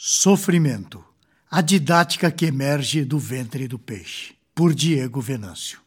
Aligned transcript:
Sofrimento. 0.00 1.04
A 1.50 1.60
didática 1.60 2.30
que 2.30 2.46
emerge 2.46 3.04
do 3.04 3.18
ventre 3.18 3.66
do 3.66 3.80
peixe. 3.80 4.32
Por 4.54 4.72
Diego 4.72 5.20
Venâncio. 5.20 5.80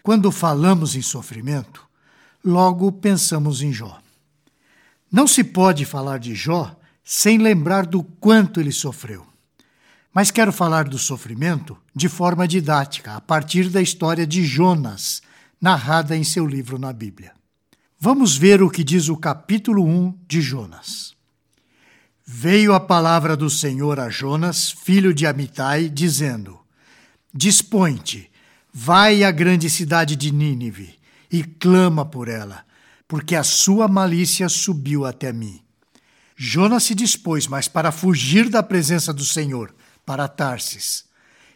Quando 0.00 0.30
falamos 0.30 0.94
em 0.94 1.02
sofrimento, 1.02 1.84
logo 2.44 2.92
pensamos 2.92 3.62
em 3.62 3.72
Jó. 3.72 4.00
Não 5.10 5.26
se 5.26 5.42
pode 5.42 5.84
falar 5.84 6.20
de 6.20 6.36
Jó 6.36 6.78
sem 7.02 7.38
lembrar 7.38 7.84
do 7.84 8.04
quanto 8.04 8.60
ele 8.60 8.70
sofreu. 8.70 9.26
Mas 10.14 10.30
quero 10.30 10.52
falar 10.52 10.84
do 10.84 10.96
sofrimento 10.96 11.76
de 11.92 12.08
forma 12.08 12.46
didática, 12.46 13.16
a 13.16 13.20
partir 13.20 13.70
da 13.70 13.82
história 13.82 14.24
de 14.24 14.44
Jonas, 14.44 15.20
narrada 15.60 16.16
em 16.16 16.22
seu 16.22 16.46
livro 16.46 16.78
na 16.78 16.92
Bíblia. 16.92 17.32
Vamos 17.98 18.36
ver 18.36 18.62
o 18.62 18.70
que 18.70 18.84
diz 18.84 19.08
o 19.08 19.16
capítulo 19.16 19.84
1 19.84 20.16
de 20.28 20.40
Jonas. 20.40 21.15
Veio 22.28 22.74
a 22.74 22.80
palavra 22.80 23.36
do 23.36 23.48
Senhor 23.48 24.00
a 24.00 24.08
Jonas, 24.10 24.72
filho 24.72 25.14
de 25.14 25.24
Amitai, 25.28 25.88
dizendo: 25.88 26.58
Dispõe-te, 27.32 28.28
vai 28.74 29.22
à 29.22 29.30
grande 29.30 29.70
cidade 29.70 30.16
de 30.16 30.32
Nínive 30.32 30.98
e 31.30 31.44
clama 31.44 32.04
por 32.04 32.26
ela, 32.26 32.64
porque 33.06 33.36
a 33.36 33.44
sua 33.44 33.86
malícia 33.86 34.48
subiu 34.48 35.06
até 35.06 35.32
mim. 35.32 35.62
Jonas 36.34 36.82
se 36.82 36.96
dispôs, 36.96 37.46
mas 37.46 37.68
para 37.68 37.92
fugir 37.92 38.48
da 38.48 38.60
presença 38.60 39.12
do 39.12 39.24
Senhor, 39.24 39.72
para 40.04 40.26
Tarsis. 40.26 41.04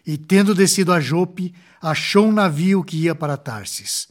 E 0.06 0.16
tendo 0.16 0.54
descido 0.54 0.92
a 0.92 1.00
Jope, 1.00 1.52
achou 1.82 2.28
um 2.28 2.32
navio 2.32 2.84
que 2.84 2.96
ia 2.96 3.14
para 3.14 3.36
Tarsis. 3.36 4.06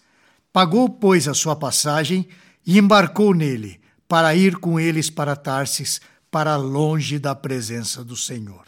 Pagou, 0.52 0.90
pois, 0.90 1.26
a 1.26 1.34
sua 1.34 1.56
passagem 1.56 2.28
e 2.66 2.78
embarcou 2.78 3.34
nele, 3.34 3.80
para 4.10 4.36
ir 4.36 4.58
com 4.58 4.78
eles 4.78 5.10
para 5.10 5.38
Tarsis, 5.38 6.02
para 6.32 6.56
longe 6.56 7.18
da 7.18 7.34
presença 7.34 8.04
do 8.04 8.16
Senhor. 8.16 8.66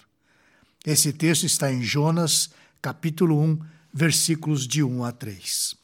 Esse 0.85 1.13
texto 1.13 1.45
está 1.45 1.71
em 1.71 1.83
Jonas, 1.83 2.49
capítulo 2.81 3.39
1, 3.39 3.59
versículos 3.93 4.67
de 4.67 4.81
1 4.81 5.03
a 5.03 5.11
3. 5.11 5.75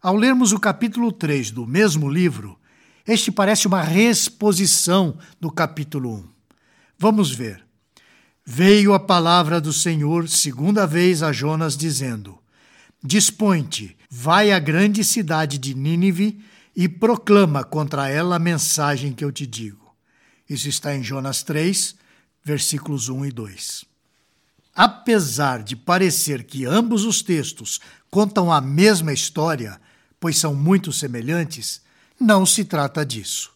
Ao 0.00 0.14
lermos 0.14 0.52
o 0.52 0.60
capítulo 0.60 1.10
3 1.10 1.50
do 1.50 1.66
mesmo 1.66 2.08
livro, 2.08 2.58
este 3.06 3.32
parece 3.32 3.66
uma 3.66 3.82
reexposição 3.82 5.18
do 5.40 5.50
capítulo 5.50 6.14
1. 6.14 6.28
Vamos 6.98 7.30
ver. 7.30 7.64
Veio 8.44 8.94
a 8.94 9.00
palavra 9.00 9.60
do 9.60 9.72
Senhor 9.72 10.28
segunda 10.28 10.86
vez 10.86 11.22
a 11.22 11.32
Jonas, 11.32 11.76
dizendo: 11.76 12.38
Dispõe-te, 13.02 13.96
vai 14.08 14.52
à 14.52 14.58
grande 14.60 15.02
cidade 15.02 15.58
de 15.58 15.74
Nínive 15.74 16.40
e 16.74 16.88
proclama 16.88 17.64
contra 17.64 18.08
ela 18.08 18.36
a 18.36 18.40
mensagem 18.40 19.12
que 19.12 19.24
eu 19.24 19.32
te 19.32 19.46
digo. 19.46 19.85
Isso 20.48 20.68
está 20.68 20.94
em 20.94 21.02
Jonas 21.02 21.42
3, 21.42 21.96
versículos 22.44 23.08
1 23.08 23.26
e 23.26 23.32
2. 23.32 23.84
Apesar 24.74 25.62
de 25.62 25.74
parecer 25.74 26.44
que 26.44 26.64
ambos 26.64 27.04
os 27.04 27.22
textos 27.22 27.80
contam 28.10 28.52
a 28.52 28.60
mesma 28.60 29.12
história, 29.12 29.80
pois 30.20 30.38
são 30.38 30.54
muito 30.54 30.92
semelhantes, 30.92 31.80
não 32.20 32.46
se 32.46 32.64
trata 32.64 33.04
disso. 33.04 33.52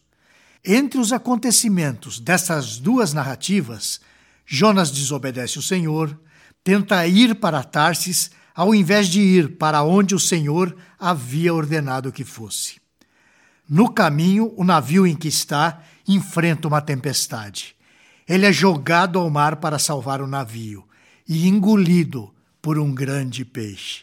Entre 0.64 0.98
os 0.98 1.12
acontecimentos 1.12 2.18
dessas 2.18 2.78
duas 2.78 3.12
narrativas, 3.12 4.00
Jonas 4.44 4.90
desobedece 4.90 5.58
o 5.58 5.62
Senhor, 5.62 6.18
tenta 6.64 7.06
ir 7.06 7.36
para 7.36 7.62
Tarsis 7.62 8.30
ao 8.54 8.74
invés 8.74 9.08
de 9.08 9.20
ir 9.20 9.56
para 9.56 9.82
onde 9.82 10.14
o 10.14 10.18
Senhor 10.18 10.76
havia 10.98 11.54
ordenado 11.54 12.12
que 12.12 12.24
fosse. 12.24 12.79
No 13.70 13.88
caminho, 13.88 14.52
o 14.56 14.64
navio 14.64 15.06
em 15.06 15.14
que 15.14 15.28
está 15.28 15.84
enfrenta 16.08 16.66
uma 16.66 16.80
tempestade. 16.80 17.76
Ele 18.28 18.44
é 18.44 18.52
jogado 18.52 19.16
ao 19.16 19.30
mar 19.30 19.56
para 19.56 19.78
salvar 19.78 20.20
o 20.20 20.26
navio 20.26 20.84
e 21.28 21.46
engolido 21.46 22.34
por 22.60 22.80
um 22.80 22.92
grande 22.92 23.44
peixe. 23.44 24.02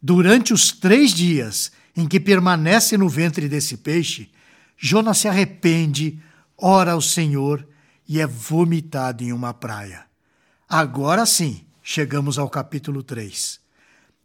Durante 0.00 0.52
os 0.52 0.70
três 0.70 1.12
dias 1.12 1.72
em 1.96 2.06
que 2.06 2.20
permanece 2.20 2.96
no 2.96 3.08
ventre 3.08 3.48
desse 3.48 3.76
peixe, 3.76 4.30
Jonas 4.78 5.18
se 5.18 5.26
arrepende, 5.26 6.20
ora 6.56 6.92
ao 6.92 7.00
Senhor 7.00 7.66
e 8.08 8.20
é 8.20 8.26
vomitado 8.26 9.24
em 9.24 9.32
uma 9.32 9.52
praia. 9.52 10.04
Agora 10.68 11.26
sim, 11.26 11.64
chegamos 11.82 12.38
ao 12.38 12.48
capítulo 12.48 13.02
3. 13.02 13.58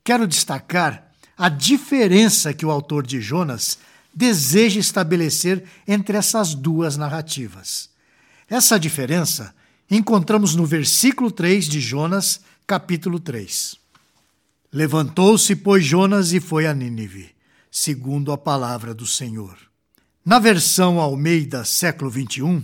Quero 0.04 0.28
destacar 0.28 1.12
a 1.36 1.50
diferença 1.50 2.54
que 2.54 2.66
o 2.66 2.72
autor 2.72 3.06
de 3.06 3.20
Jonas 3.20 3.80
deseja 4.18 4.80
estabelecer 4.80 5.64
entre 5.88 6.18
essas 6.18 6.56
duas 6.56 6.98
narrativas. 6.98 7.92
Essa 8.50 8.80
diferença 8.80 9.54
encontramos 9.92 10.56
no 10.56 10.66
versículo 10.66 11.30
3 11.30 11.66
de 11.66 11.80
Jonas, 11.80 12.42
capítulo 12.66 13.20
3. 13.20 13.76
Levantou-se, 14.74 15.56
pois, 15.58 15.86
Jonas 15.86 16.34
e 16.34 16.40
foi 16.40 16.66
a 16.66 16.74
Nínive, 16.74 17.30
segundo 17.70 18.32
a 18.32 18.38
palavra 18.40 18.92
do 18.92 19.06
Senhor. 19.06 19.56
Na 20.26 20.40
versão 20.40 21.00
Almeida, 21.00 21.64
século 21.64 22.10
21, 22.10 22.64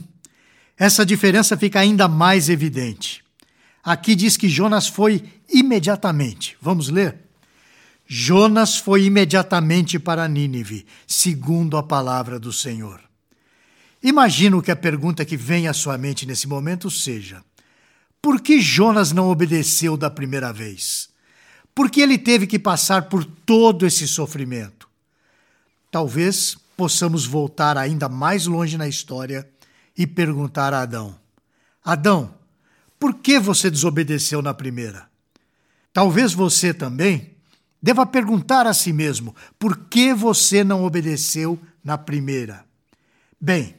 essa 0.75 1.05
diferença 1.05 1.55
fica 1.55 1.79
ainda 1.79 2.07
mais 2.07 2.49
evidente. 2.49 3.23
Aqui 3.83 4.15
diz 4.15 4.35
que 4.35 4.49
Jonas 4.49 4.87
foi 4.87 5.23
imediatamente. 5.47 6.57
Vamos 6.59 6.89
ler? 6.89 7.22
Jonas 8.05 8.77
foi 8.77 9.05
imediatamente 9.05 9.97
para 9.97 10.27
Nínive, 10.27 10.85
segundo 11.07 11.77
a 11.77 11.83
palavra 11.83 12.39
do 12.39 12.51
Senhor. 12.51 13.01
Imagino 14.01 14.61
que 14.61 14.71
a 14.71 14.75
pergunta 14.75 15.23
que 15.23 15.37
vem 15.37 15.67
à 15.67 15.73
sua 15.73 15.97
mente 15.97 16.25
nesse 16.25 16.47
momento 16.47 16.91
seja: 16.91 17.43
por 18.21 18.41
que 18.41 18.59
Jonas 18.59 19.11
não 19.11 19.29
obedeceu 19.29 19.95
da 19.95 20.09
primeira 20.09 20.51
vez? 20.51 21.09
Por 21.73 21.89
que 21.89 22.01
ele 22.01 22.17
teve 22.17 22.45
que 22.45 22.59
passar 22.59 23.03
por 23.03 23.25
todo 23.25 23.85
esse 23.85 24.07
sofrimento? 24.07 24.87
Talvez 25.89 26.57
possamos 26.75 27.25
voltar 27.25 27.77
ainda 27.77 28.09
mais 28.09 28.45
longe 28.45 28.77
na 28.77 28.87
história 28.87 29.49
e 29.97 30.05
perguntar 30.05 30.73
a 30.73 30.81
Adão: 30.81 31.15
Adão, 31.83 32.33
por 32.99 33.15
que 33.15 33.39
você 33.39 33.71
desobedeceu 33.71 34.41
na 34.41 34.53
primeira? 34.53 35.07
Talvez 35.91 36.33
você 36.33 36.73
também 36.73 37.32
deva 37.83 38.05
perguntar 38.05 38.65
a 38.65 38.73
si 38.73 38.93
mesmo: 38.93 39.35
por 39.59 39.77
que 39.89 40.13
você 40.13 40.63
não 40.63 40.85
obedeceu 40.85 41.59
na 41.83 41.97
primeira? 41.97 42.65
Bem, 43.39 43.75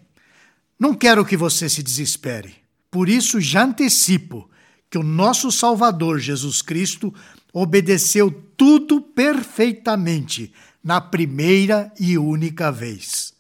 não 0.79 0.93
quero 0.95 1.25
que 1.25 1.39
você 1.39 1.71
se 1.71 1.83
desespere. 1.83 2.55
Por 2.91 3.09
isso 3.09 3.41
já 3.41 3.65
antecipo 3.65 4.49
que 4.91 4.99
o 4.99 5.03
nosso 5.03 5.51
Salvador 5.51 6.19
Jesus 6.19 6.61
Cristo 6.61 7.13
obedeceu 7.53 8.31
tudo 8.57 9.01
perfeitamente 9.01 10.53
na 10.83 11.01
primeira 11.01 11.91
e 11.99 12.19
única 12.19 12.71
vez. 12.71 13.33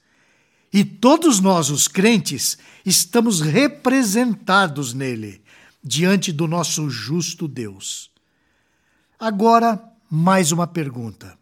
E 0.72 0.82
todos 0.82 1.38
nós, 1.38 1.70
os 1.70 1.86
crentes, 1.86 2.58
estamos 2.84 3.40
representados 3.40 4.92
nele, 4.92 5.42
diante 5.82 6.32
do 6.32 6.48
nosso 6.48 6.88
justo 6.90 7.46
Deus. 7.46 8.10
Agora, 9.20 9.93
mais 10.14 10.52
uma 10.52 10.64
pergunta. 10.64 11.36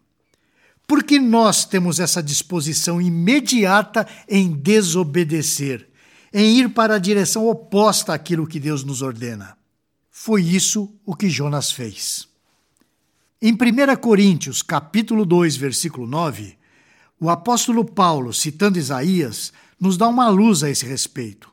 Por 0.87 1.03
que 1.03 1.19
nós 1.19 1.63
temos 1.63 1.99
essa 1.99 2.23
disposição 2.23 2.99
imediata 2.99 4.07
em 4.27 4.51
desobedecer, 4.51 5.87
em 6.33 6.57
ir 6.57 6.69
para 6.69 6.95
a 6.95 6.99
direção 6.99 7.47
oposta 7.47 8.15
àquilo 8.15 8.47
que 8.47 8.59
Deus 8.59 8.83
nos 8.83 9.03
ordena? 9.03 9.55
Foi 10.09 10.41
isso 10.41 10.91
o 11.05 11.15
que 11.15 11.29
Jonas 11.29 11.71
fez. 11.71 12.27
Em 13.39 13.53
1 13.53 13.95
Coríntios, 14.01 14.63
capítulo 14.63 15.23
2, 15.23 15.55
versículo 15.55 16.07
9, 16.07 16.57
o 17.19 17.29
apóstolo 17.29 17.85
Paulo, 17.85 18.33
citando 18.33 18.79
Isaías, 18.79 19.53
nos 19.79 19.97
dá 19.97 20.07
uma 20.07 20.29
luz 20.29 20.63
a 20.63 20.69
esse 20.69 20.85
respeito. 20.85 21.51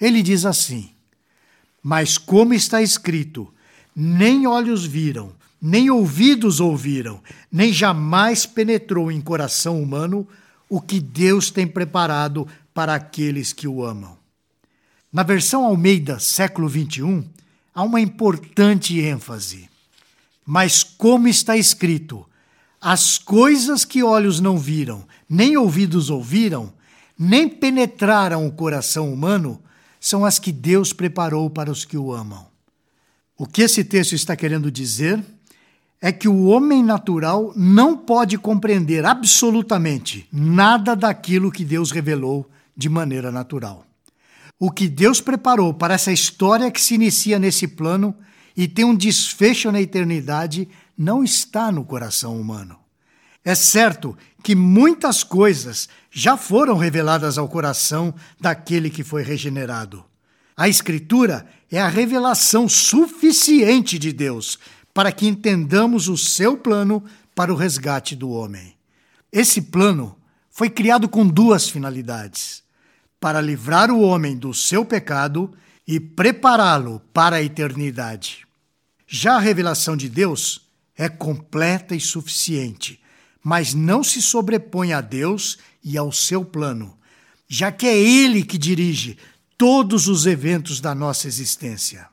Ele 0.00 0.22
diz 0.22 0.44
assim: 0.44 0.90
Mas 1.82 2.18
como 2.18 2.52
está 2.52 2.82
escrito, 2.82 3.52
nem 3.94 4.46
olhos 4.46 4.84
viram, 4.84 5.37
nem 5.60 5.90
ouvidos 5.90 6.60
ouviram, 6.60 7.20
nem 7.50 7.72
jamais 7.72 8.46
penetrou 8.46 9.10
em 9.10 9.20
coração 9.20 9.82
humano 9.82 10.26
o 10.68 10.80
que 10.80 11.00
Deus 11.00 11.50
tem 11.50 11.66
preparado 11.66 12.46
para 12.72 12.94
aqueles 12.94 13.52
que 13.52 13.66
o 13.66 13.84
amam. 13.84 14.16
Na 15.12 15.22
versão 15.22 15.64
Almeida, 15.64 16.18
século 16.18 16.68
21, 16.68 17.24
há 17.74 17.82
uma 17.82 18.00
importante 18.00 19.00
ênfase. 19.00 19.68
Mas 20.44 20.84
como 20.84 21.26
está 21.28 21.56
escrito, 21.56 22.26
as 22.80 23.18
coisas 23.18 23.84
que 23.84 24.02
olhos 24.02 24.40
não 24.40 24.58
viram, 24.58 25.06
nem 25.28 25.56
ouvidos 25.56 26.10
ouviram, 26.10 26.72
nem 27.18 27.48
penetraram 27.48 28.46
o 28.46 28.52
coração 28.52 29.12
humano, 29.12 29.60
são 30.00 30.24
as 30.24 30.38
que 30.38 30.52
Deus 30.52 30.92
preparou 30.92 31.50
para 31.50 31.70
os 31.70 31.84
que 31.84 31.96
o 31.96 32.12
amam. 32.12 32.46
O 33.36 33.46
que 33.46 33.62
esse 33.62 33.82
texto 33.82 34.14
está 34.14 34.36
querendo 34.36 34.70
dizer? 34.70 35.24
É 36.00 36.12
que 36.12 36.28
o 36.28 36.44
homem 36.46 36.82
natural 36.82 37.52
não 37.56 37.96
pode 37.96 38.38
compreender 38.38 39.04
absolutamente 39.04 40.28
nada 40.32 40.94
daquilo 40.94 41.50
que 41.50 41.64
Deus 41.64 41.90
revelou 41.90 42.48
de 42.76 42.88
maneira 42.88 43.32
natural. 43.32 43.84
O 44.58 44.70
que 44.70 44.88
Deus 44.88 45.20
preparou 45.20 45.74
para 45.74 45.94
essa 45.94 46.12
história 46.12 46.70
que 46.70 46.80
se 46.80 46.94
inicia 46.94 47.38
nesse 47.38 47.66
plano 47.66 48.14
e 48.56 48.66
tem 48.66 48.84
um 48.84 48.94
desfecho 48.94 49.70
na 49.70 49.80
eternidade 49.80 50.68
não 50.96 51.22
está 51.22 51.70
no 51.70 51.84
coração 51.84 52.40
humano. 52.40 52.76
É 53.44 53.54
certo 53.54 54.16
que 54.42 54.54
muitas 54.54 55.22
coisas 55.22 55.88
já 56.10 56.36
foram 56.36 56.76
reveladas 56.76 57.38
ao 57.38 57.48
coração 57.48 58.14
daquele 58.40 58.90
que 58.90 59.04
foi 59.04 59.22
regenerado. 59.22 60.04
A 60.56 60.68
Escritura 60.68 61.46
é 61.70 61.80
a 61.80 61.86
revelação 61.86 62.68
suficiente 62.68 63.96
de 63.96 64.12
Deus 64.12 64.58
para 64.98 65.12
que 65.12 65.28
entendamos 65.28 66.08
o 66.08 66.16
seu 66.16 66.56
plano 66.56 67.04
para 67.32 67.52
o 67.52 67.56
resgate 67.56 68.16
do 68.16 68.30
homem. 68.30 68.74
Esse 69.30 69.62
plano 69.62 70.18
foi 70.50 70.68
criado 70.68 71.08
com 71.08 71.24
duas 71.24 71.70
finalidades: 71.70 72.64
para 73.20 73.40
livrar 73.40 73.92
o 73.92 74.00
homem 74.00 74.36
do 74.36 74.52
seu 74.52 74.84
pecado 74.84 75.54
e 75.86 76.00
prepará-lo 76.00 77.00
para 77.14 77.36
a 77.36 77.42
eternidade. 77.44 78.44
Já 79.06 79.36
a 79.36 79.38
revelação 79.38 79.96
de 79.96 80.08
Deus 80.08 80.62
é 80.96 81.08
completa 81.08 81.94
e 81.94 82.00
suficiente, 82.00 83.00
mas 83.40 83.74
não 83.74 84.02
se 84.02 84.20
sobrepõe 84.20 84.92
a 84.94 85.00
Deus 85.00 85.58
e 85.80 85.96
ao 85.96 86.10
seu 86.10 86.44
plano, 86.44 86.98
já 87.46 87.70
que 87.70 87.86
é 87.86 87.96
Ele 87.96 88.42
que 88.42 88.58
dirige 88.58 89.16
todos 89.56 90.08
os 90.08 90.26
eventos 90.26 90.80
da 90.80 90.92
nossa 90.92 91.28
existência. 91.28 92.08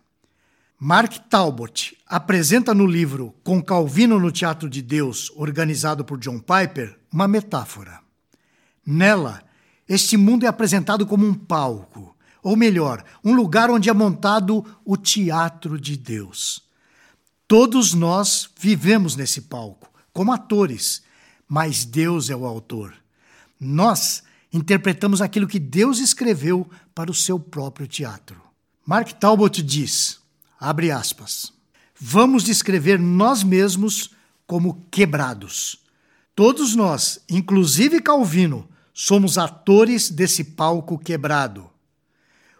Mark 0.87 1.17
Talbot 1.31 1.97
apresenta 2.05 2.71
no 2.71 2.85
livro 2.85 3.33
Com 3.43 3.59
Calvino 3.59 4.19
no 4.19 4.31
Teatro 4.31 4.69
de 4.69 4.83
Deus, 4.83 5.31
organizado 5.35 6.05
por 6.05 6.19
John 6.19 6.37
Piper, 6.37 6.95
uma 7.11 7.27
metáfora. 7.27 8.01
Nela, 8.85 9.41
este 9.89 10.15
mundo 10.15 10.45
é 10.45 10.47
apresentado 10.47 11.03
como 11.07 11.25
um 11.25 11.33
palco, 11.33 12.15
ou 12.43 12.55
melhor, 12.55 13.03
um 13.23 13.33
lugar 13.33 13.71
onde 13.71 13.89
é 13.89 13.93
montado 13.93 14.63
o 14.85 14.95
teatro 14.95 15.79
de 15.79 15.97
Deus. 15.97 16.61
Todos 17.47 17.95
nós 17.95 18.47
vivemos 18.55 19.15
nesse 19.15 19.41
palco, 19.41 19.89
como 20.13 20.31
atores, 20.31 21.01
mas 21.47 21.83
Deus 21.83 22.29
é 22.29 22.35
o 22.35 22.45
autor. 22.45 22.93
Nós 23.59 24.21
interpretamos 24.53 25.19
aquilo 25.19 25.47
que 25.47 25.57
Deus 25.57 25.97
escreveu 25.97 26.69
para 26.93 27.09
o 27.09 27.15
seu 27.15 27.39
próprio 27.39 27.87
teatro. 27.87 28.39
Mark 28.85 29.13
Talbot 29.13 29.63
diz: 29.63 30.23
abre 30.59 30.91
aspas, 30.91 31.53
vamos 31.99 32.43
descrever 32.43 32.99
nós 32.99 33.43
mesmos 33.43 34.11
como 34.47 34.85
quebrados. 34.91 35.79
Todos 36.35 36.75
nós, 36.75 37.19
inclusive 37.29 38.01
Calvino, 38.01 38.67
somos 38.93 39.37
atores 39.37 40.09
desse 40.09 40.43
palco 40.43 40.97
quebrado. 40.97 41.69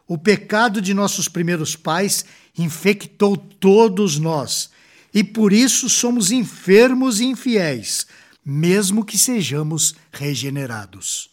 O 0.07 0.17
pecado 0.17 0.81
de 0.81 0.93
nossos 0.93 1.27
primeiros 1.27 1.75
pais 1.75 2.25
infectou 2.57 3.35
todos 3.35 4.19
nós, 4.19 4.69
e 5.13 5.23
por 5.23 5.51
isso 5.51 5.89
somos 5.89 6.31
enfermos 6.31 7.19
e 7.19 7.25
infiéis, 7.25 8.05
mesmo 8.45 9.03
que 9.03 9.17
sejamos 9.17 9.95
regenerados. 10.11 11.29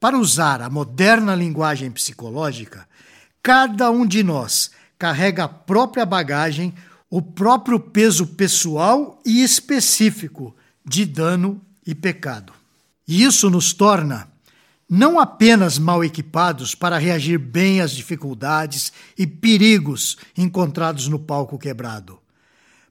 Para 0.00 0.18
usar 0.18 0.62
a 0.62 0.70
moderna 0.70 1.34
linguagem 1.34 1.90
psicológica, 1.90 2.88
cada 3.42 3.90
um 3.90 4.06
de 4.06 4.22
nós 4.22 4.70
carrega 4.98 5.44
a 5.44 5.48
própria 5.48 6.04
bagagem, 6.04 6.74
o 7.08 7.22
próprio 7.22 7.78
peso 7.78 8.26
pessoal 8.26 9.20
e 9.24 9.42
específico 9.42 10.54
de 10.84 11.06
dano 11.06 11.60
e 11.86 11.94
pecado. 11.94 12.52
E 13.06 13.22
isso 13.22 13.48
nos 13.48 13.72
torna 13.72 14.28
não 14.90 15.20
apenas 15.20 15.78
mal 15.78 16.02
equipados 16.02 16.74
para 16.74 16.98
reagir 16.98 17.38
bem 17.38 17.80
às 17.80 17.92
dificuldades 17.92 18.92
e 19.18 19.26
perigos 19.26 20.16
encontrados 20.36 21.08
no 21.08 21.18
palco 21.18 21.58
quebrado, 21.58 22.18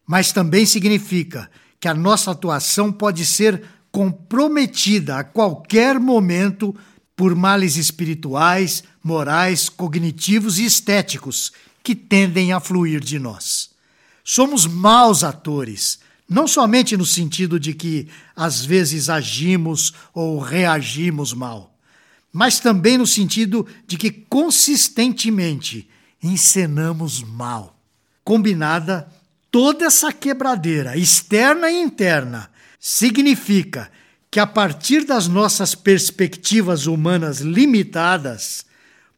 mas 0.06 0.32
também 0.32 0.66
significa 0.66 1.50
que 1.80 1.88
a 1.88 1.94
nossa 1.94 2.32
atuação 2.32 2.92
pode 2.92 3.26
ser 3.26 3.64
comprometida 3.92 5.18
a 5.18 5.24
qualquer 5.24 6.00
momento 6.00 6.76
por 7.16 7.34
males 7.36 7.78
espirituais, 7.78 8.84
morais, 9.04 9.70
cognitivos 9.70 10.60
e 10.60 10.66
estéticos 10.66 11.52
que 11.88 11.96
tendem 11.96 12.52
a 12.52 12.60
fluir 12.60 13.00
de 13.00 13.18
nós. 13.18 13.70
Somos 14.22 14.66
maus 14.68 15.24
atores, 15.24 16.00
não 16.28 16.46
somente 16.46 16.98
no 16.98 17.06
sentido 17.06 17.58
de 17.58 17.74
que 17.74 18.10
às 18.36 18.66
vezes 18.66 19.08
agimos 19.08 19.94
ou 20.14 20.38
reagimos 20.38 21.32
mal, 21.32 21.74
mas 22.34 22.60
também 22.60 22.98
no 22.98 23.08
sentido 23.08 23.66
de 23.88 23.96
que 23.96 24.12
consistentemente 24.12 25.90
encenamos 26.22 27.24
mal. 27.24 27.80
Combinada, 28.22 29.10
toda 29.50 29.86
essa 29.86 30.12
quebradeira, 30.12 30.98
externa 30.98 31.72
e 31.72 31.82
interna, 31.82 32.52
significa 32.78 33.90
que 34.30 34.42
a 34.42 34.46
partir 34.46 35.06
das 35.06 35.30
nossas 35.30 35.74
perspectivas 35.74 36.86
humanas 36.86 37.40
limitadas, 37.40 38.66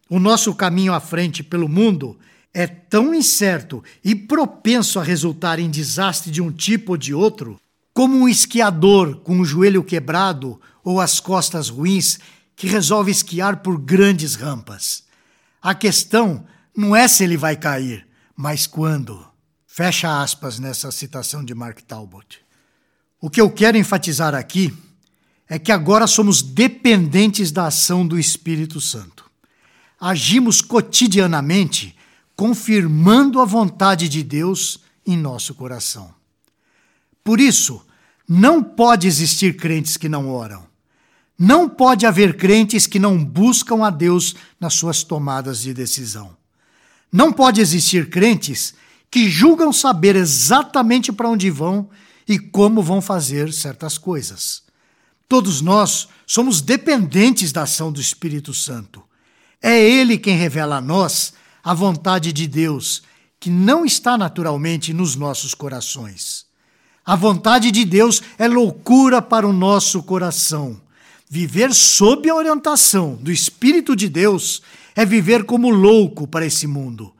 o 0.07 0.19
nosso 0.19 0.53
caminho 0.53 0.93
à 0.93 0.99
frente 0.99 1.41
pelo 1.41 1.67
mundo 1.67 2.15
é 2.53 2.65
tão 2.67 3.13
incerto 3.13 3.83
e 4.03 4.15
propenso 4.15 4.99
a 4.99 5.03
resultar 5.03 5.59
em 5.59 5.69
desastre 5.69 6.31
de 6.31 6.41
um 6.41 6.51
tipo 6.51 6.93
ou 6.93 6.97
de 6.97 7.13
outro, 7.13 7.59
como 7.93 8.17
um 8.17 8.27
esquiador 8.27 9.17
com 9.17 9.39
o 9.39 9.45
joelho 9.45 9.83
quebrado 9.83 10.59
ou 10.83 10.99
as 10.99 11.19
costas 11.19 11.69
ruins 11.69 12.19
que 12.55 12.67
resolve 12.67 13.11
esquiar 13.11 13.57
por 13.57 13.77
grandes 13.77 14.35
rampas. 14.35 15.03
A 15.61 15.75
questão 15.75 16.45
não 16.75 16.95
é 16.95 17.07
se 17.07 17.23
ele 17.23 17.37
vai 17.37 17.55
cair, 17.55 18.07
mas 18.35 18.65
quando. 18.65 19.25
Fecha 19.67 20.21
aspas 20.21 20.59
nessa 20.59 20.91
citação 20.91 21.43
de 21.43 21.53
Mark 21.53 21.79
Talbot. 21.81 22.39
O 23.21 23.29
que 23.29 23.39
eu 23.39 23.49
quero 23.49 23.77
enfatizar 23.77 24.33
aqui 24.33 24.73
é 25.47 25.59
que 25.59 25.71
agora 25.71 26.07
somos 26.07 26.41
dependentes 26.41 27.51
da 27.51 27.67
ação 27.67 28.05
do 28.05 28.19
Espírito 28.19 28.79
Santo. 28.79 29.29
Agimos 29.99 30.61
cotidianamente 30.61 31.95
confirmando 32.39 33.41
a 33.41 33.45
vontade 33.45 34.07
de 34.07 34.23
Deus 34.23 34.79
em 35.05 35.17
nosso 35.17 35.53
coração. 35.53 36.13
Por 37.21 37.37
isso, 37.37 37.85
não 38.25 38.63
pode 38.63 39.07
existir 39.07 39.57
crentes 39.57 39.97
que 39.97 40.07
não 40.07 40.29
oram. 40.29 40.65
Não 41.37 41.67
pode 41.67 42.05
haver 42.05 42.37
crentes 42.37 42.87
que 42.87 42.97
não 42.97 43.21
buscam 43.21 43.85
a 43.85 43.89
Deus 43.89 44.35
nas 44.57 44.73
suas 44.75 45.03
tomadas 45.03 45.59
de 45.59 45.73
decisão. 45.73 46.33
Não 47.11 47.33
pode 47.33 47.59
existir 47.59 48.09
crentes 48.09 48.73
que 49.11 49.29
julgam 49.29 49.73
saber 49.73 50.15
exatamente 50.15 51.11
para 51.11 51.27
onde 51.27 51.49
vão 51.49 51.89
e 52.25 52.39
como 52.39 52.81
vão 52.81 53.01
fazer 53.01 53.51
certas 53.51 53.97
coisas. 53.97 54.63
Todos 55.27 55.59
nós 55.59 56.07
somos 56.25 56.61
dependentes 56.61 57.51
da 57.51 57.63
ação 57.63 57.91
do 57.91 57.99
Espírito 57.99 58.53
Santo. 58.53 59.03
É 59.61 59.77
Ele 59.77 60.17
quem 60.17 60.37
revela 60.37 60.77
a 60.77 60.81
nós 60.81 61.33
a 61.63 61.73
vontade 61.73 62.31
de 62.31 62.47
Deus, 62.47 63.03
que 63.39 63.49
não 63.49 63.85
está 63.85 64.17
naturalmente 64.17 64.93
nos 64.93 65.15
nossos 65.15 65.53
corações. 65.53 66.45
A 67.05 67.15
vontade 67.15 67.71
de 67.71 67.85
Deus 67.85 68.21
é 68.37 68.47
loucura 68.47 69.21
para 69.21 69.47
o 69.47 69.53
nosso 69.53 70.03
coração. 70.03 70.79
Viver 71.29 71.73
sob 71.73 72.29
a 72.29 72.35
orientação 72.35 73.15
do 73.15 73.31
Espírito 73.31 73.95
de 73.95 74.09
Deus 74.09 74.61
é 74.95 75.05
viver 75.05 75.43
como 75.43 75.69
louco 75.69 76.27
para 76.27 76.45
esse 76.45 76.67
mundo. 76.67 77.13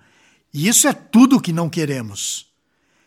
E 0.53 0.67
isso 0.67 0.87
é 0.87 0.93
tudo 0.93 1.37
o 1.37 1.41
que 1.41 1.53
não 1.53 1.69
queremos. 1.69 2.47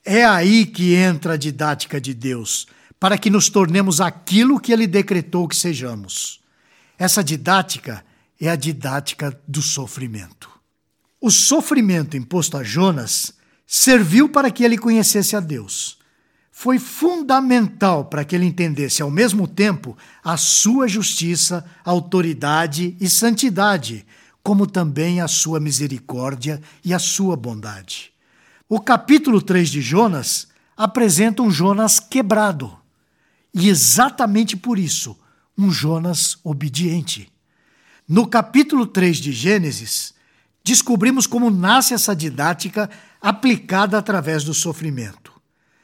É 0.05 0.25
aí 0.25 0.65
que 0.65 0.95
entra 0.95 1.35
a 1.35 1.37
didática 1.37 2.01
de 2.01 2.15
Deus, 2.15 2.67
para 2.99 3.19
que 3.19 3.31
nos 3.31 3.49
tornemos 3.49 4.01
aquilo 4.01 4.61
que 4.61 4.73
ele 4.73 4.87
decretou 4.87 5.47
que 5.47 5.57
sejamos. 5.57 6.41
Essa 6.99 7.23
didática 7.23 8.05
é 8.41 8.49
a 8.49 8.57
didática 8.57 9.37
do 9.47 9.61
sofrimento. 9.63 10.52
O 11.25 11.31
sofrimento 11.31 12.17
imposto 12.17 12.57
a 12.57 12.65
Jonas 12.65 13.33
serviu 13.65 14.29
para 14.29 14.51
que 14.51 14.65
ele 14.65 14.77
conhecesse 14.77 15.37
a 15.37 15.41
Deus. 15.41 15.97
Foi 16.51 16.81
fundamental 16.81 18.07
para 18.07 18.25
que 18.25 18.35
ele 18.35 18.45
entendesse 18.45 19.03
ao 19.03 19.09
mesmo 19.09 19.47
tempo 19.47 19.97
a 20.25 20.37
sua 20.37 20.89
justiça, 20.89 21.65
autoridade 21.85 22.97
e 23.01 23.09
santidade, 23.09 24.05
como 24.43 24.67
também 24.67 25.21
a 25.21 25.29
sua 25.29 25.61
misericórdia 25.61 26.61
e 26.85 26.93
a 26.93 26.99
sua 26.99 27.37
bondade. 27.37 28.13
O 28.69 28.81
capítulo 28.81 29.41
3 29.41 29.71
de 29.71 29.81
Jonas 29.81 30.49
apresenta 30.77 31.41
um 31.41 31.53
Jonas 31.53 32.01
quebrado. 32.01 32.77
E 33.55 33.69
exatamente 33.69 34.57
por 34.57 34.77
isso, 34.77 35.17
um 35.57 35.71
Jonas 35.71 36.37
obediente. 36.43 37.31
No 38.09 38.27
capítulo 38.27 38.89
3 38.89 39.19
de 39.19 39.31
Gênesis, 39.31 40.21
descobrimos 40.65 41.27
como 41.27 41.51
nasce 41.51 41.95
essa 41.95 42.15
didática 42.15 42.89
aplicada 43.21 43.99
através 43.99 44.45
do 44.45 44.55
sofrimento. 44.55 45.33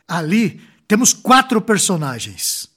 Ali 0.07 0.61
temos 0.87 1.13
quatro 1.13 1.61
personagens: 1.61 2.69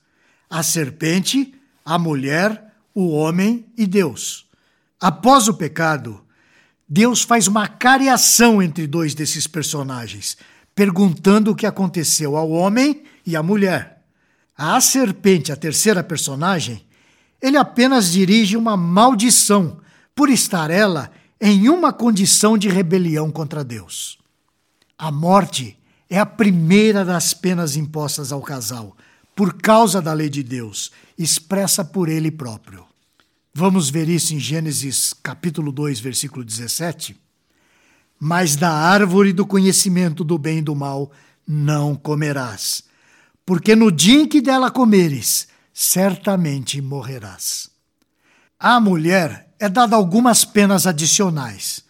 a 0.49 0.63
serpente, 0.63 1.53
a 1.85 1.97
mulher, 1.97 2.73
o 2.93 3.09
homem 3.11 3.65
e 3.77 3.87
Deus. 3.87 4.45
Após 4.99 5.47
o 5.47 5.53
pecado, 5.53 6.23
Deus 6.87 7.21
faz 7.21 7.47
uma 7.47 7.67
cariação 7.67 8.61
entre 8.61 8.85
dois 8.85 9.15
desses 9.15 9.47
personagens, 9.47 10.37
perguntando 10.75 11.51
o 11.51 11.55
que 11.55 11.65
aconteceu 11.65 12.35
ao 12.35 12.51
homem 12.51 13.03
e 13.25 13.35
à 13.35 13.41
mulher. 13.41 14.03
A 14.57 14.79
serpente, 14.81 15.51
a 15.51 15.55
terceira 15.55 16.03
personagem, 16.03 16.85
ele 17.41 17.57
apenas 17.57 18.11
dirige 18.11 18.55
uma 18.55 18.77
maldição 18.77 19.79
por 20.13 20.29
estar 20.29 20.69
ela 20.69 21.09
em 21.41 21.67
uma 21.67 21.91
condição 21.91 22.55
de 22.55 22.69
rebelião 22.69 23.31
contra 23.31 23.63
Deus. 23.63 24.19
A 24.95 25.11
morte 25.11 25.75
é 26.07 26.19
a 26.19 26.25
primeira 26.25 27.03
das 27.03 27.33
penas 27.33 27.75
impostas 27.75 28.31
ao 28.31 28.41
casal, 28.41 28.95
por 29.35 29.55
causa 29.55 29.99
da 29.99 30.13
lei 30.13 30.29
de 30.29 30.43
Deus, 30.43 30.91
expressa 31.17 31.83
por 31.83 32.09
ele 32.09 32.29
próprio. 32.29 32.85
Vamos 33.51 33.89
ver 33.89 34.07
isso 34.07 34.35
em 34.35 34.39
Gênesis 34.39 35.13
capítulo 35.13 35.71
2, 35.71 35.99
versículo 35.99 36.45
17. 36.45 37.19
Mas 38.19 38.55
da 38.55 38.71
árvore 38.71 39.33
do 39.33 39.47
conhecimento 39.47 40.23
do 40.23 40.37
bem 40.37 40.59
e 40.59 40.61
do 40.61 40.75
mal 40.75 41.11
não 41.47 41.95
comerás, 41.95 42.83
porque 43.43 43.75
no 43.75 43.91
dia 43.91 44.21
em 44.21 44.27
que 44.27 44.41
dela 44.41 44.69
comeres, 44.69 45.47
certamente 45.73 46.79
morrerás. 46.79 47.67
À 48.59 48.79
mulher 48.79 49.50
é 49.61 49.69
dada 49.69 49.95
algumas 49.95 50.43
penas 50.43 50.87
adicionais: 50.87 51.83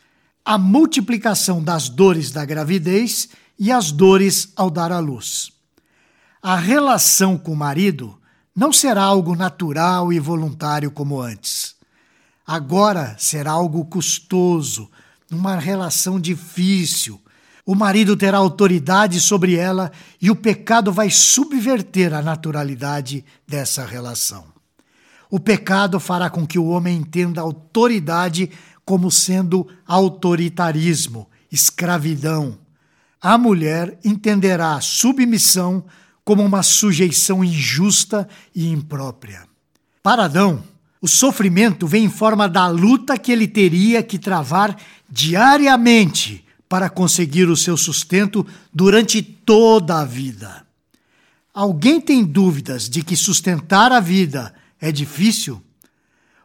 a 0.44 0.58
multiplicação 0.58 1.63
das 1.63 1.88
dores 1.88 2.30
da 2.30 2.44
gravidez 2.44 3.30
e 3.58 3.72
as 3.72 3.94
dores 3.94 4.51
ao 4.58 4.70
dar 4.70 4.92
à 4.92 5.00
luz. 5.00 5.54
A 6.44 6.58
relação 6.58 7.38
com 7.38 7.54
o 7.54 7.56
marido 7.56 8.20
não 8.54 8.74
será 8.74 9.04
algo 9.04 9.38
natural 9.38 10.12
e 10.12 10.20
voluntário 10.20 10.92
como 10.92 11.22
antes. 11.22 11.74
Agora 12.46 13.16
será 13.18 13.51
algo 13.51 13.86
custoso, 13.86 14.92
uma 15.32 15.56
relação 15.56 16.20
difícil. 16.20 17.22
O 17.66 17.74
marido 17.74 18.18
terá 18.18 18.40
autoridade 18.40 19.22
sobre 19.22 19.56
ela 19.56 19.94
e 20.22 20.30
o 20.30 20.36
pecado 20.36 20.92
vai 20.92 21.10
subverter 21.10 22.13
a 22.13 22.22
naturalidade 22.22 23.24
dessa 23.48 23.86
relação. 23.86 24.50
O 25.32 25.40
pecado 25.40 25.98
fará 25.98 26.30
com 26.30 26.46
que 26.46 26.60
o 26.60 26.66
homem 26.66 26.98
entenda 26.98 27.40
a 27.40 27.44
autoridade 27.46 28.52
como 28.84 29.10
sendo 29.10 29.66
autoritarismo, 29.88 31.26
escravidão. 31.50 32.60
A 33.22 33.38
mulher 33.38 33.98
entenderá 34.04 34.76
a 34.76 34.82
submissão 34.82 35.86
como 36.26 36.44
uma 36.44 36.62
sujeição 36.62 37.46
injusta 37.46 38.28
e 38.54 38.70
imprópria. 38.70 39.48
Para 40.04 40.26
Adão, 40.26 40.64
o 41.00 41.08
sofrimento 41.08 41.88
vem 41.88 42.04
em 42.04 42.10
forma 42.10 42.50
da 42.50 42.68
luta 42.68 43.18
que 43.18 43.32
ele 43.32 43.48
teria 43.48 44.04
que 44.04 44.20
travar 44.20 44.76
diariamente 45.10 46.44
para 46.68 46.90
conseguir 46.90 47.48
o 47.48 47.56
seu 47.56 47.78
sustento 47.78 48.46
durante 48.74 49.22
toda 49.22 50.02
a 50.02 50.06
vida. 50.06 50.66
Alguém 51.54 52.02
tem 52.02 52.22
dúvidas 52.22 52.90
de 52.90 53.02
que 53.02 53.16
sustentar 53.16 53.94
a 53.94 54.02
vida 54.02 54.54
é 54.82 54.92
difícil? 54.92 55.62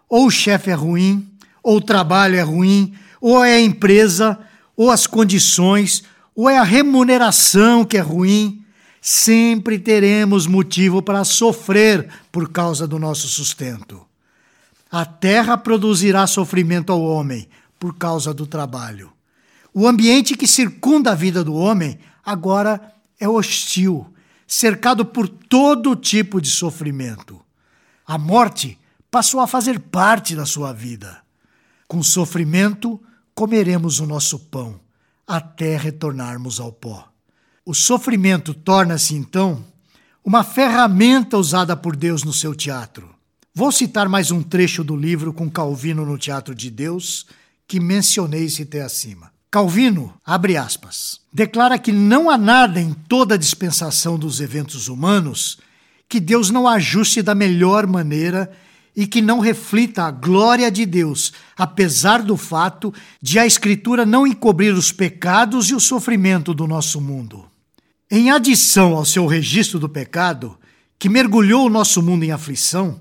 Ou 0.09 0.27
o 0.27 0.31
chefe 0.31 0.71
é 0.71 0.75
ruim, 0.75 1.29
ou 1.63 1.79
o 1.79 1.81
trabalho 1.81 2.37
é 2.37 2.43
ruim, 2.43 2.95
ou 3.21 3.43
é 3.43 3.55
a 3.55 3.61
empresa, 3.61 4.39
ou 4.77 4.91
as 4.91 5.07
condições, 5.07 6.05
ou 6.35 6.49
é 6.49 6.59
a 6.59 6.63
remuneração 6.63 7.85
que 7.85 7.97
é 7.97 8.01
ruim, 8.01 8.63
sempre 9.01 9.79
teremos 9.79 10.47
motivo 10.47 11.01
para 11.01 11.25
sofrer 11.25 12.09
por 12.31 12.51
causa 12.51 12.87
do 12.87 12.99
nosso 12.99 13.27
sustento. 13.27 14.05
A 14.91 15.05
terra 15.05 15.57
produzirá 15.57 16.27
sofrimento 16.27 16.93
ao 16.93 17.03
homem 17.03 17.49
por 17.81 17.97
causa 17.97 18.35
do 18.35 18.47
trabalho. 18.47 19.13
O 19.73 19.87
ambiente 19.87 20.37
que 20.37 20.47
circunda 20.47 21.13
a 21.13 21.15
vida 21.15 21.43
do 21.43 21.55
homem 21.55 21.99
agora 22.25 22.93
é 23.19 23.29
hostil, 23.29 24.07
cercado 24.47 25.05
por 25.05 25.29
todo 25.29 25.97
tipo 25.97 26.41
de 26.41 26.51
sofrimento. 26.51 27.46
A 28.07 28.17
morte 28.17 28.79
passou 29.11 29.41
a 29.41 29.49
fazer 29.49 29.81
parte 29.81 30.37
da 30.37 30.47
sua 30.47 30.73
vida. 30.73 31.19
Com 31.89 32.03
sofrimento, 32.05 33.01
comeremos 33.35 33.99
o 33.99 34.07
nosso 34.07 34.39
pão, 34.39 34.79
até 35.27 35.77
retornarmos 35.77 36.61
ao 36.61 36.71
pó. 36.71 37.09
O 37.65 37.75
sofrimento 37.75 38.55
torna-se, 38.55 39.17
então, 39.17 39.65
uma 40.25 40.45
ferramenta 40.45 41.37
usada 41.37 41.77
por 41.77 41.97
Deus 41.97 42.23
no 42.23 42.33
seu 42.33 42.55
teatro. 42.55 43.13
Vou 43.53 43.73
citar 43.73 44.09
mais 44.09 44.31
um 44.31 44.41
trecho 44.41 44.85
do 44.85 44.95
livro 44.95 45.33
com 45.33 45.51
Calvino 45.51 46.07
no 46.07 46.17
Teatro 46.17 46.55
de 46.55 46.71
Deus, 46.71 47.27
que 47.67 47.81
mencionei 47.81 48.45
e 48.45 48.51
citei 48.51 48.83
acima. 48.83 49.33
Calvino, 49.51 50.15
abre 50.25 50.57
aspas, 50.57 51.21
declara 51.33 51.77
que 51.77 51.91
não 51.91 52.31
há 52.31 52.39
nada 52.39 52.81
em 52.81 52.93
toda 52.93 53.35
a 53.35 53.39
dispensação 53.39 54.17
dos 54.17 54.41
eventos 54.41 54.87
humanos 54.87 55.59
que 56.09 56.21
Deus 56.21 56.51
não 56.51 56.69
ajuste 56.69 57.23
da 57.23 57.35
melhor 57.35 57.87
maneira 57.87 58.51
e 58.97 59.07
que 59.07 59.21
não 59.21 59.41
reflita 59.41 60.05
a 60.05 60.11
glória 60.11 60.71
de 60.71 60.87
Deus, 60.87 61.33
apesar 61.57 62.23
do 62.23 62.37
fato 62.37 62.95
de 63.21 63.39
a 63.39 63.45
Escritura 63.47 64.07
não 64.07 64.27
encobrir 64.27 64.73
os 64.73 64.91
pecados 64.91 65.69
e 65.69 65.75
o 65.75 65.81
sofrimento 65.81 66.55
do 66.55 66.67
nosso 66.67 67.01
mundo. 67.01 67.45
Em 68.11 68.31
adição 68.31 68.95
ao 68.97 69.05
seu 69.05 69.27
registro 69.27 69.79
do 69.79 69.89
pecado, 69.89 70.57
que 70.99 71.11
mergulhou 71.11 71.67
o 71.67 71.71
nosso 71.71 72.01
mundo 72.01 72.25
em 72.25 72.33
aflição, 72.33 73.01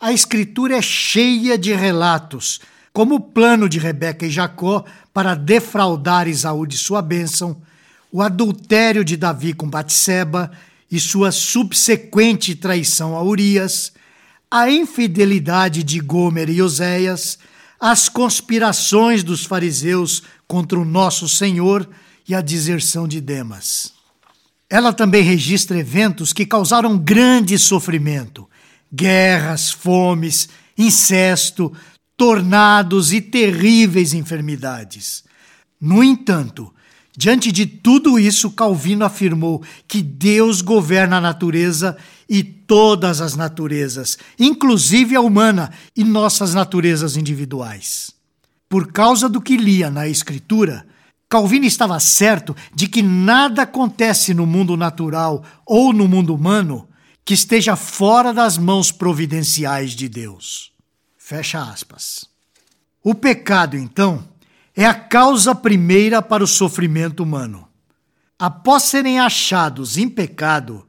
a 0.00 0.12
Escritura 0.12 0.76
é 0.76 0.82
cheia 0.82 1.56
de 1.56 1.72
relatos, 1.72 2.60
como 2.92 3.16
o 3.16 3.20
plano 3.20 3.68
de 3.68 3.78
Rebeca 3.78 4.26
e 4.26 4.30
Jacó 4.30 4.84
para 5.12 5.36
defraudar 5.36 6.26
Isaú 6.26 6.66
de 6.66 6.76
sua 6.76 7.00
bênção, 7.00 7.60
o 8.10 8.22
adultério 8.22 9.04
de 9.04 9.16
Davi 9.16 9.52
com 9.52 9.68
Batseba 9.68 10.50
e 10.90 10.98
sua 10.98 11.30
subsequente 11.30 12.54
traição 12.54 13.16
a 13.16 13.22
Urias, 13.22 13.92
a 14.50 14.70
infidelidade 14.70 15.82
de 15.82 16.00
Gomer 16.00 16.48
e 16.48 16.62
Oséias, 16.62 17.38
as 17.78 18.08
conspirações 18.08 19.22
dos 19.22 19.44
fariseus 19.44 20.22
contra 20.46 20.78
o 20.78 20.84
nosso 20.84 21.28
Senhor 21.28 21.88
e 22.26 22.34
a 22.34 22.40
deserção 22.40 23.06
de 23.06 23.20
Demas. 23.20 23.92
Ela 24.70 24.92
também 24.92 25.22
registra 25.22 25.78
eventos 25.78 26.32
que 26.32 26.44
causaram 26.44 26.98
grande 26.98 27.58
sofrimento: 27.58 28.48
guerras, 28.92 29.70
fomes, 29.70 30.48
incesto, 30.76 31.72
tornados 32.16 33.12
e 33.12 33.20
terríveis 33.20 34.12
enfermidades. 34.12 35.24
No 35.80 36.02
entanto, 36.02 36.74
diante 37.18 37.50
de 37.50 37.66
tudo 37.66 38.16
isso, 38.16 38.48
Calvino 38.52 39.04
afirmou 39.04 39.60
que 39.88 40.00
Deus 40.00 40.60
governa 40.60 41.16
a 41.16 41.20
natureza 41.20 41.96
e 42.28 42.44
todas 42.44 43.20
as 43.20 43.34
naturezas, 43.34 44.16
inclusive 44.38 45.16
a 45.16 45.20
humana 45.20 45.72
e 45.96 46.04
nossas 46.04 46.54
naturezas 46.54 47.16
individuais. 47.16 48.12
Por 48.68 48.92
causa 48.92 49.28
do 49.28 49.40
que 49.40 49.56
lia 49.56 49.90
na 49.90 50.06
Escritura, 50.06 50.86
Calvino 51.28 51.64
estava 51.64 51.98
certo 51.98 52.54
de 52.72 52.86
que 52.86 53.02
nada 53.02 53.62
acontece 53.62 54.32
no 54.32 54.46
mundo 54.46 54.76
natural 54.76 55.42
ou 55.66 55.92
no 55.92 56.06
mundo 56.06 56.32
humano 56.32 56.88
que 57.24 57.34
esteja 57.34 57.74
fora 57.74 58.32
das 58.32 58.56
mãos 58.56 58.92
providenciais 58.92 59.90
de 59.90 60.08
Deus. 60.08 60.70
Fecha 61.16 61.60
aspas. 61.60 62.26
O 63.02 63.12
pecado, 63.12 63.76
então, 63.76 64.24
é 64.78 64.86
a 64.86 64.94
causa 64.94 65.56
primeira 65.56 66.22
para 66.22 66.44
o 66.44 66.46
sofrimento 66.46 67.20
humano. 67.20 67.66
Após 68.38 68.84
serem 68.84 69.18
achados 69.18 69.98
em 69.98 70.08
pecado, 70.08 70.86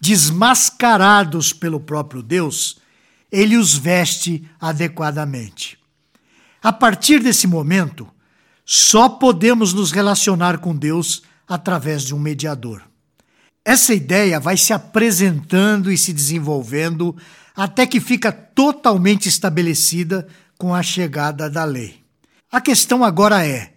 desmascarados 0.00 1.52
pelo 1.52 1.78
próprio 1.78 2.22
Deus, 2.22 2.78
ele 3.30 3.58
os 3.58 3.74
veste 3.74 4.48
adequadamente. 4.58 5.78
A 6.62 6.72
partir 6.72 7.22
desse 7.22 7.46
momento, 7.46 8.08
só 8.64 9.06
podemos 9.06 9.74
nos 9.74 9.92
relacionar 9.92 10.56
com 10.56 10.74
Deus 10.74 11.22
através 11.46 12.04
de 12.04 12.14
um 12.14 12.18
mediador. 12.18 12.80
Essa 13.62 13.92
ideia 13.92 14.40
vai 14.40 14.56
se 14.56 14.72
apresentando 14.72 15.92
e 15.92 15.98
se 15.98 16.14
desenvolvendo 16.14 17.14
até 17.54 17.86
que 17.86 18.00
fica 18.00 18.32
totalmente 18.32 19.28
estabelecida 19.28 20.26
com 20.56 20.74
a 20.74 20.82
chegada 20.82 21.50
da 21.50 21.64
lei. 21.64 22.05
A 22.50 22.60
questão 22.60 23.04
agora 23.04 23.46
é: 23.46 23.74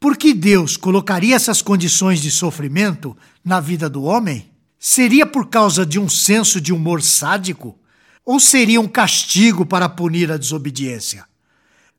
por 0.00 0.16
que 0.16 0.32
Deus 0.34 0.76
colocaria 0.76 1.34
essas 1.34 1.62
condições 1.62 2.20
de 2.20 2.30
sofrimento 2.30 3.16
na 3.44 3.60
vida 3.60 3.88
do 3.88 4.02
homem? 4.04 4.50
Seria 4.78 5.26
por 5.26 5.48
causa 5.48 5.84
de 5.84 5.98
um 5.98 6.08
senso 6.08 6.60
de 6.60 6.72
humor 6.72 7.02
sádico? 7.02 7.78
Ou 8.24 8.38
seria 8.38 8.80
um 8.80 8.86
castigo 8.86 9.64
para 9.66 9.88
punir 9.88 10.30
a 10.30 10.36
desobediência? 10.36 11.24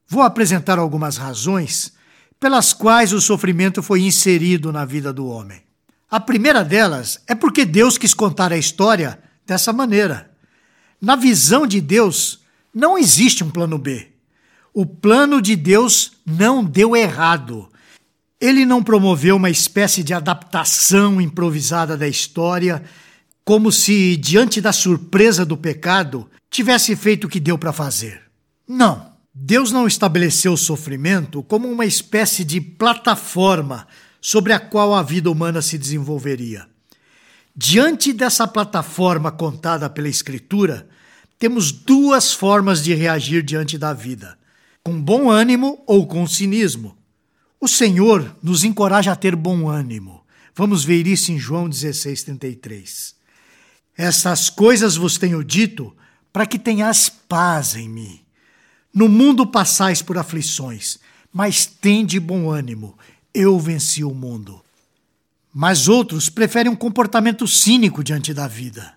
Vou 0.08 0.22
apresentar 0.22 0.80
algumas 0.80 1.18
razões 1.18 1.94
pelas 2.40 2.72
quais 2.74 3.12
o 3.12 3.20
sofrimento 3.20 3.84
foi 3.84 4.02
inserido 4.02 4.72
na 4.72 4.86
vida 4.86 5.12
do 5.12 5.28
homem. 5.28 5.62
A 6.10 6.20
primeira 6.20 6.64
delas 6.64 7.20
é 7.28 7.36
porque 7.36 7.66
Deus 7.66 7.98
quis 7.98 8.14
contar 8.14 8.52
a 8.52 8.58
história 8.58 9.20
dessa 9.46 9.74
maneira. 9.74 10.32
Na 11.02 11.16
visão 11.16 11.68
de 11.68 11.82
Deus, 11.82 12.40
não 12.74 12.98
existe 12.98 13.44
um 13.44 13.52
plano 13.52 13.78
B. 13.78 14.08
o 14.74 14.86
plano 14.86 15.42
de 15.42 15.56
Deus 15.56 16.14
não 16.26 16.64
deu 16.64 16.96
errado. 16.96 17.70
Ele 18.40 18.66
não 18.66 18.84
promoveu 18.84 19.36
uma 19.36 19.50
espécie 19.50 20.04
de 20.04 20.14
adaptação 20.14 21.20
improvisada 21.20 21.98
da 21.98 22.08
história, 22.08 22.84
como 23.44 23.72
se, 23.72 24.16
diante 24.16 24.62
da 24.62 24.72
surpresa 24.72 25.46
do 25.46 25.58
pecado, 25.58 26.30
tivesse 26.50 26.96
feito 26.96 27.26
o 27.26 27.30
que 27.30 27.40
deu 27.40 27.58
para 27.58 27.74
fazer. 27.74 28.22
Não. 28.68 29.10
Deus 29.34 29.72
não 29.72 29.88
estabeleceu 29.88 30.54
o 30.54 30.58
sofrimento 30.58 31.44
como 31.44 31.68
uma 31.70 31.86
espécie 31.86 32.44
de 32.44 32.60
plataforma 32.60 33.88
sobre 34.20 34.52
a 34.54 34.60
qual 34.60 34.94
a 34.94 35.04
vida 35.04 35.30
humana 35.32 35.62
se 35.62 35.78
desenvolveria. 35.78 36.68
Diante 37.56 38.12
dessa 38.12 38.48
plataforma 38.48 39.32
contada 39.32 39.90
pela 39.90 40.10
Escritura, 40.10 40.88
temos 41.38 41.72
duas 41.72 42.34
formas 42.34 42.84
de 42.84 42.94
reagir 42.94 43.44
diante 43.44 43.78
da 43.78 43.94
vida: 43.94 44.38
com 44.89 45.00
bom 45.00 45.29
ânimo 45.29 45.84
ou 45.86 46.08
com 46.08 46.25
cinismo. 46.25 46.98
O 47.62 47.67
Senhor 47.67 48.36
nos 48.41 48.63
encoraja 48.63 49.12
a 49.12 49.15
ter 49.15 49.36
bom 49.36 49.69
ânimo. 49.69 50.25
Vamos 50.55 50.84
ver 50.84 51.05
isso 51.05 51.31
em 51.31 51.38
João 51.38 51.69
16, 51.69 52.24
33. 52.24 53.13
Essas 53.96 54.50
coisas 54.50 54.96
vos 54.96 55.19
tenho 55.19 55.43
dito 55.43 55.96
para 56.34 56.48
que 56.48 56.58
tenhas 56.58 57.08
paz 57.08 57.75
em 57.75 57.88
mim. 57.88 58.19
No 58.91 59.08
mundo 59.08 59.46
passais 59.46 60.01
por 60.01 60.17
aflições, 60.17 60.98
mas 61.31 61.67
tende 61.67 62.19
bom 62.19 62.50
ânimo, 62.50 62.98
eu 63.31 63.60
venci 63.60 64.03
o 64.03 64.12
mundo. 64.12 64.60
Mas 65.53 65.88
outros 65.88 66.29
preferem 66.29 66.72
um 66.72 66.75
comportamento 66.75 67.48
cínico 67.48 68.03
diante 68.03 68.34
da 68.34 68.48
vida. 68.48 68.96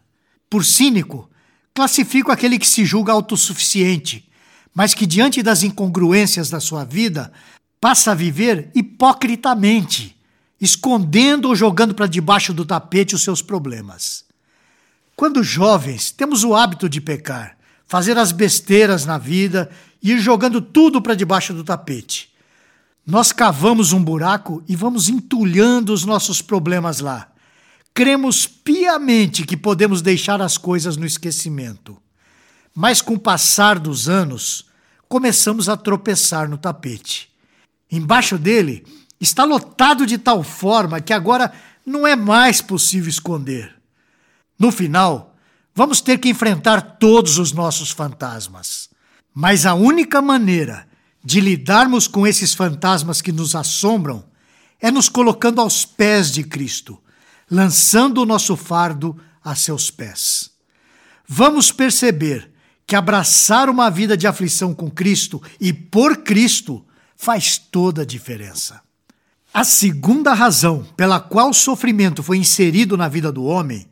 Por 0.48 0.64
cínico, 0.64 1.28
classifico 1.74 2.32
aquele 2.32 2.58
que 2.58 2.66
se 2.66 2.82
julga 2.82 3.12
autossuficiente, 3.12 4.31
mas 4.74 4.94
que 4.94 5.06
diante 5.06 5.42
das 5.42 5.62
incongruências 5.62 6.50
da 6.50 6.60
sua 6.60 6.84
vida 6.84 7.32
passa 7.80 8.12
a 8.12 8.14
viver 8.14 8.70
hipocritamente, 8.74 10.16
escondendo 10.60 11.48
ou 11.48 11.56
jogando 11.56 11.94
para 11.94 12.06
debaixo 12.06 12.52
do 12.52 12.64
tapete 12.64 13.14
os 13.14 13.22
seus 13.22 13.42
problemas. 13.42 14.24
Quando 15.16 15.42
jovens, 15.42 16.10
temos 16.10 16.44
o 16.44 16.54
hábito 16.54 16.88
de 16.88 17.00
pecar, 17.00 17.56
fazer 17.86 18.16
as 18.16 18.32
besteiras 18.32 19.04
na 19.04 19.18
vida 19.18 19.70
e 20.02 20.12
ir 20.12 20.18
jogando 20.20 20.60
tudo 20.60 21.02
para 21.02 21.14
debaixo 21.14 21.52
do 21.52 21.62
tapete. 21.62 22.30
Nós 23.06 23.32
cavamos 23.32 23.92
um 23.92 24.02
buraco 24.02 24.62
e 24.68 24.74
vamos 24.74 25.08
entulhando 25.08 25.92
os 25.92 26.04
nossos 26.04 26.40
problemas 26.40 27.00
lá. 27.00 27.28
Cremos 27.92 28.46
piamente 28.46 29.44
que 29.44 29.56
podemos 29.56 30.00
deixar 30.00 30.40
as 30.40 30.56
coisas 30.56 30.96
no 30.96 31.04
esquecimento. 31.04 32.01
Mas 32.74 33.02
com 33.02 33.14
o 33.14 33.18
passar 33.18 33.78
dos 33.78 34.08
anos, 34.08 34.66
começamos 35.08 35.68
a 35.68 35.76
tropeçar 35.76 36.48
no 36.48 36.56
tapete. 36.56 37.30
Embaixo 37.90 38.38
dele 38.38 38.86
está 39.20 39.44
lotado 39.44 40.06
de 40.06 40.16
tal 40.18 40.42
forma 40.42 41.00
que 41.00 41.12
agora 41.12 41.52
não 41.84 42.06
é 42.06 42.16
mais 42.16 42.60
possível 42.60 43.08
esconder. 43.08 43.74
No 44.58 44.72
final, 44.72 45.36
vamos 45.74 46.00
ter 46.00 46.18
que 46.18 46.28
enfrentar 46.28 46.80
todos 46.98 47.38
os 47.38 47.52
nossos 47.52 47.90
fantasmas. 47.90 48.88
Mas 49.34 49.66
a 49.66 49.74
única 49.74 50.22
maneira 50.22 50.86
de 51.24 51.40
lidarmos 51.40 52.06
com 52.06 52.26
esses 52.26 52.54
fantasmas 52.54 53.20
que 53.20 53.32
nos 53.32 53.54
assombram 53.54 54.24
é 54.80 54.90
nos 54.90 55.08
colocando 55.08 55.60
aos 55.60 55.84
pés 55.84 56.30
de 56.30 56.42
Cristo, 56.42 57.00
lançando 57.50 58.22
o 58.22 58.26
nosso 58.26 58.56
fardo 58.56 59.16
a 59.44 59.54
seus 59.54 59.90
pés. 59.90 60.50
Vamos 61.26 61.70
perceber 61.70 62.51
que 62.86 62.96
abraçar 62.96 63.68
uma 63.68 63.90
vida 63.90 64.16
de 64.16 64.26
aflição 64.26 64.74
com 64.74 64.90
Cristo 64.90 65.42
e 65.60 65.72
por 65.72 66.18
Cristo 66.18 66.84
faz 67.16 67.58
toda 67.58 68.02
a 68.02 68.06
diferença. 68.06 68.80
A 69.54 69.64
segunda 69.64 70.32
razão 70.32 70.84
pela 70.96 71.20
qual 71.20 71.50
o 71.50 71.54
sofrimento 71.54 72.22
foi 72.22 72.38
inserido 72.38 72.96
na 72.96 73.08
vida 73.08 73.30
do 73.30 73.44
homem 73.44 73.86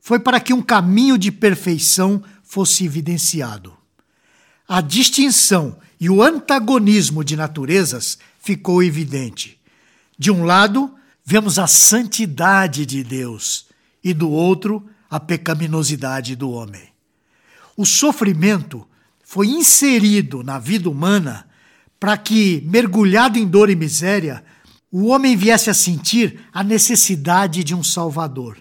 foi 0.00 0.18
para 0.18 0.40
que 0.40 0.52
um 0.52 0.62
caminho 0.62 1.16
de 1.16 1.30
perfeição 1.30 2.22
fosse 2.42 2.84
evidenciado. 2.84 3.74
A 4.66 4.80
distinção 4.80 5.78
e 6.00 6.08
o 6.08 6.22
antagonismo 6.22 7.22
de 7.22 7.36
naturezas 7.36 8.18
ficou 8.38 8.82
evidente. 8.82 9.58
De 10.18 10.30
um 10.30 10.44
lado, 10.44 10.94
vemos 11.24 11.58
a 11.58 11.66
santidade 11.66 12.84
de 12.84 13.02
Deus 13.02 13.66
e 14.02 14.12
do 14.12 14.30
outro, 14.30 14.86
a 15.08 15.18
pecaminosidade 15.18 16.36
do 16.36 16.50
homem. 16.50 16.93
O 17.76 17.84
sofrimento 17.84 18.86
foi 19.24 19.48
inserido 19.48 20.42
na 20.42 20.58
vida 20.58 20.88
humana 20.88 21.46
para 21.98 22.16
que, 22.16 22.62
mergulhado 22.66 23.38
em 23.38 23.46
dor 23.46 23.70
e 23.70 23.74
miséria, 23.74 24.44
o 24.92 25.06
homem 25.06 25.36
viesse 25.36 25.70
a 25.70 25.74
sentir 25.74 26.40
a 26.52 26.62
necessidade 26.62 27.64
de 27.64 27.74
um 27.74 27.82
Salvador. 27.82 28.58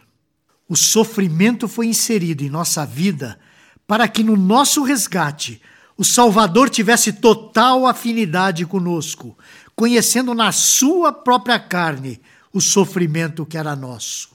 O 0.67 0.75
sofrimento 0.75 1.67
foi 1.67 1.87
inserido 1.87 2.43
em 2.43 2.49
nossa 2.49 2.85
vida 2.85 3.37
para 3.85 4.07
que, 4.07 4.23
no 4.23 4.35
nosso 4.35 4.81
resgate, 4.81 5.61
o 5.95 6.03
Salvador 6.03 6.69
tivesse 6.69 7.13
total 7.13 7.85
afinidade 7.85 8.65
conosco, 8.65 9.37
conhecendo 9.75 10.33
na 10.33 10.51
sua 10.51 11.11
própria 11.11 11.59
carne 11.59 12.19
o 12.51 12.59
sofrimento 12.59 13.45
que 13.45 13.57
era 13.57 13.75
nosso. 13.75 14.29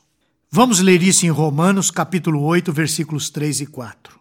Vamos 0.50 0.78
ler 0.78 1.02
isso 1.02 1.26
em 1.26 1.30
Romanos, 1.30 1.90
capítulo 1.90 2.42
8, 2.42 2.72
versículos 2.72 3.28
3 3.28 3.62
e 3.62 3.66
4. 3.66 4.17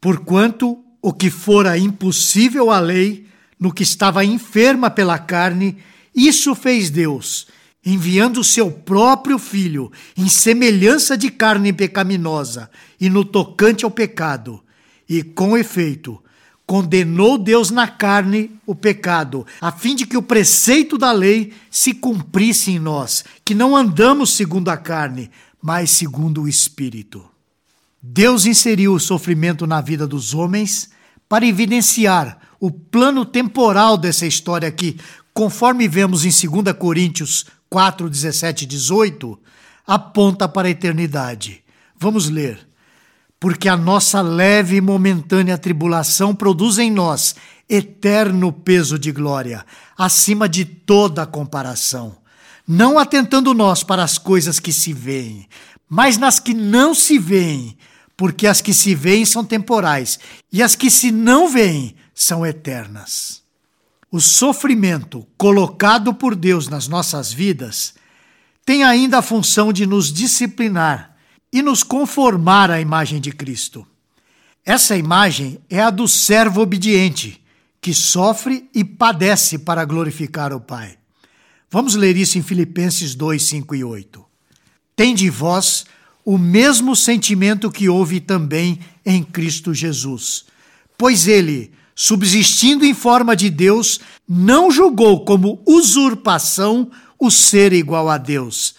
Porquanto 0.00 0.78
o 1.02 1.12
que 1.12 1.30
fora 1.30 1.78
impossível 1.78 2.70
à 2.70 2.78
lei, 2.78 3.26
no 3.58 3.72
que 3.72 3.82
estava 3.82 4.24
enferma 4.24 4.90
pela 4.90 5.18
carne, 5.18 5.76
isso 6.14 6.54
fez 6.54 6.90
Deus, 6.90 7.46
enviando 7.84 8.40
o 8.40 8.44
seu 8.44 8.70
próprio 8.70 9.38
filho 9.38 9.90
em 10.16 10.28
semelhança 10.28 11.16
de 11.16 11.30
carne 11.30 11.72
pecaminosa 11.72 12.70
e 13.00 13.08
no 13.08 13.24
tocante 13.24 13.84
ao 13.84 13.90
pecado, 13.90 14.62
e 15.08 15.22
com 15.22 15.56
efeito 15.56 16.22
condenou 16.68 17.38
Deus 17.38 17.70
na 17.70 17.88
carne 17.88 18.50
o 18.66 18.74
pecado, 18.74 19.46
a 19.58 19.72
fim 19.72 19.96
de 19.96 20.04
que 20.04 20.18
o 20.18 20.22
preceito 20.22 20.98
da 20.98 21.10
lei 21.10 21.54
se 21.70 21.94
cumprisse 21.94 22.72
em 22.72 22.78
nós, 22.78 23.24
que 23.42 23.54
não 23.54 23.74
andamos 23.74 24.34
segundo 24.34 24.68
a 24.68 24.76
carne, 24.76 25.30
mas 25.62 25.90
segundo 25.90 26.42
o 26.42 26.48
Espírito. 26.48 27.24
Deus 28.02 28.46
inseriu 28.46 28.94
o 28.94 29.00
sofrimento 29.00 29.66
na 29.66 29.80
vida 29.80 30.06
dos 30.06 30.34
homens 30.34 30.90
para 31.28 31.46
evidenciar 31.46 32.38
o 32.60 32.70
plano 32.70 33.24
temporal 33.24 33.96
dessa 33.96 34.26
história 34.26 34.70
que, 34.70 34.98
conforme 35.34 35.88
vemos 35.88 36.24
em 36.24 36.48
2 36.48 36.76
Coríntios 36.76 37.46
4, 37.68 38.08
17 38.08 38.64
e 38.64 38.66
18, 38.66 39.38
aponta 39.86 40.48
para 40.48 40.68
a 40.68 40.70
eternidade. 40.70 41.62
Vamos 41.98 42.28
ler 42.28 42.68
porque 43.40 43.68
a 43.68 43.76
nossa 43.76 44.20
leve 44.20 44.76
e 44.76 44.80
momentânea 44.80 45.56
tribulação 45.56 46.34
produz 46.34 46.78
em 46.78 46.90
nós 46.90 47.36
eterno 47.68 48.52
peso 48.52 48.98
de 48.98 49.12
glória, 49.12 49.64
acima 49.96 50.48
de 50.48 50.64
toda 50.64 51.26
comparação. 51.26 52.16
Não 52.66 52.98
atentando 52.98 53.54
nós 53.54 53.82
para 53.82 54.02
as 54.02 54.18
coisas 54.18 54.58
que 54.58 54.72
se 54.72 54.92
veem, 54.92 55.46
mas 55.88 56.18
nas 56.18 56.38
que 56.38 56.52
não 56.52 56.94
se 56.94 57.18
veem, 57.18 57.76
porque 58.18 58.48
as 58.48 58.60
que 58.60 58.74
se 58.74 58.96
veem 58.96 59.24
são 59.24 59.44
temporais 59.44 60.18
e 60.52 60.60
as 60.60 60.74
que 60.74 60.90
se 60.90 61.12
não 61.12 61.48
veem 61.48 61.94
são 62.12 62.44
eternas. 62.44 63.44
O 64.10 64.20
sofrimento 64.20 65.24
colocado 65.36 66.12
por 66.12 66.34
Deus 66.34 66.66
nas 66.66 66.88
nossas 66.88 67.32
vidas 67.32 67.94
tem 68.66 68.82
ainda 68.82 69.18
a 69.18 69.22
função 69.22 69.72
de 69.72 69.86
nos 69.86 70.12
disciplinar 70.12 71.14
e 71.52 71.62
nos 71.62 71.84
conformar 71.84 72.72
à 72.72 72.80
imagem 72.80 73.20
de 73.20 73.30
Cristo. 73.30 73.86
Essa 74.66 74.96
imagem 74.96 75.60
é 75.70 75.80
a 75.80 75.88
do 75.88 76.08
servo 76.08 76.60
obediente, 76.60 77.40
que 77.80 77.94
sofre 77.94 78.68
e 78.74 78.82
padece 78.82 79.60
para 79.60 79.84
glorificar 79.84 80.52
o 80.52 80.60
Pai. 80.60 80.98
Vamos 81.70 81.94
ler 81.94 82.16
isso 82.16 82.36
em 82.36 82.42
Filipenses 82.42 83.14
2, 83.14 83.40
5 83.44 83.74
e 83.76 83.84
8. 83.84 84.24
Tende 84.96 85.30
vós 85.30 85.86
o 86.28 86.36
mesmo 86.36 86.94
sentimento 86.94 87.70
que 87.70 87.88
houve 87.88 88.20
também 88.20 88.80
em 89.02 89.22
Cristo 89.22 89.72
Jesus, 89.72 90.44
pois 90.98 91.26
ele, 91.26 91.72
subsistindo 91.94 92.84
em 92.84 92.92
forma 92.92 93.34
de 93.34 93.48
Deus, 93.48 93.98
não 94.28 94.70
julgou 94.70 95.24
como 95.24 95.62
usurpação 95.66 96.90
o 97.18 97.30
ser 97.30 97.72
igual 97.72 98.10
a 98.10 98.18
Deus. 98.18 98.74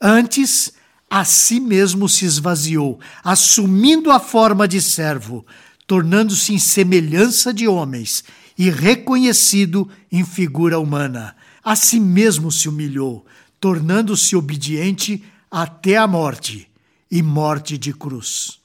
Antes, 0.00 0.72
a 1.10 1.26
si 1.26 1.60
mesmo 1.60 2.08
se 2.08 2.24
esvaziou, 2.24 2.98
assumindo 3.22 4.10
a 4.10 4.18
forma 4.18 4.66
de 4.66 4.80
servo, 4.80 5.44
tornando-se 5.86 6.54
em 6.54 6.58
semelhança 6.58 7.52
de 7.52 7.68
homens 7.68 8.24
e 8.56 8.70
reconhecido 8.70 9.86
em 10.10 10.24
figura 10.24 10.78
humana. 10.78 11.36
A 11.62 11.76
si 11.76 12.00
mesmo 12.00 12.50
se 12.50 12.66
humilhou, 12.66 13.26
tornando-se 13.60 14.34
obediente 14.34 15.22
até 15.50 15.98
a 15.98 16.06
morte 16.06 16.72
e 17.10 17.22
morte 17.22 17.78
de 17.78 17.92
cruz. 17.92 18.60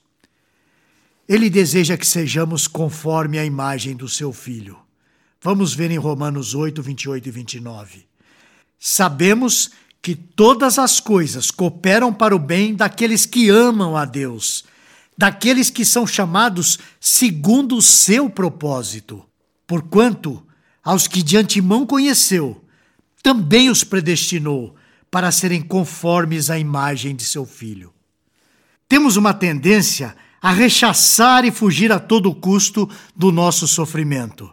Ele 1.27 1.49
deseja 1.49 1.95
que 1.95 2.07
sejamos 2.07 2.67
conforme 2.67 3.37
a 3.37 3.45
imagem 3.45 3.95
do 3.95 4.09
seu 4.09 4.33
filho. 4.33 4.77
Vamos 5.41 5.73
ver 5.73 5.91
em 5.91 5.97
Romanos 5.97 6.55
8, 6.55 6.81
28 6.81 7.27
e 7.29 7.31
29. 7.31 8.07
Sabemos 8.79 9.71
que 10.01 10.15
todas 10.15 10.79
as 10.79 10.99
coisas 10.99 11.51
cooperam 11.51 12.13
para 12.13 12.35
o 12.35 12.39
bem 12.39 12.73
daqueles 12.73 13.25
que 13.25 13.49
amam 13.49 13.95
a 13.95 14.05
Deus, 14.05 14.63
daqueles 15.17 15.69
que 15.69 15.85
são 15.85 16.07
chamados 16.07 16.79
segundo 16.99 17.75
o 17.75 17.81
seu 17.81 18.29
propósito. 18.29 19.23
Porquanto, 19.67 20.43
aos 20.83 21.07
que 21.07 21.21
de 21.21 21.37
antemão 21.37 21.85
conheceu, 21.85 22.63
também 23.21 23.69
os 23.69 23.83
predestinou 23.83 24.75
para 25.11 25.31
serem 25.31 25.61
conformes 25.61 26.49
à 26.49 26.57
imagem 26.57 27.15
de 27.15 27.23
seu 27.23 27.45
filho. 27.45 27.93
Temos 28.89 29.17
uma 29.17 29.35
tendência 29.35 30.15
a 30.41 30.51
rechaçar 30.51 31.45
e 31.45 31.51
fugir 31.51 31.91
a 31.91 31.99
todo 31.99 32.33
custo 32.33 32.89
do 33.15 33.31
nosso 33.31 33.67
sofrimento. 33.67 34.51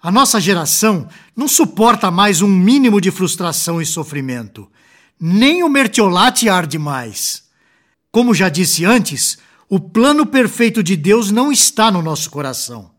A 0.00 0.08
nossa 0.08 0.40
geração 0.40 1.08
não 1.34 1.48
suporta 1.48 2.08
mais 2.08 2.40
um 2.42 2.46
mínimo 2.46 3.00
de 3.00 3.10
frustração 3.10 3.82
e 3.82 3.86
sofrimento. 3.86 4.70
Nem 5.18 5.64
o 5.64 5.68
mertiolate 5.68 6.48
arde 6.48 6.78
mais. 6.78 7.42
Como 8.12 8.32
já 8.32 8.48
disse 8.48 8.84
antes, 8.84 9.38
o 9.68 9.80
plano 9.80 10.26
perfeito 10.26 10.80
de 10.80 10.94
Deus 10.96 11.32
não 11.32 11.50
está 11.50 11.90
no 11.90 12.02
nosso 12.02 12.30
coração. 12.30 12.92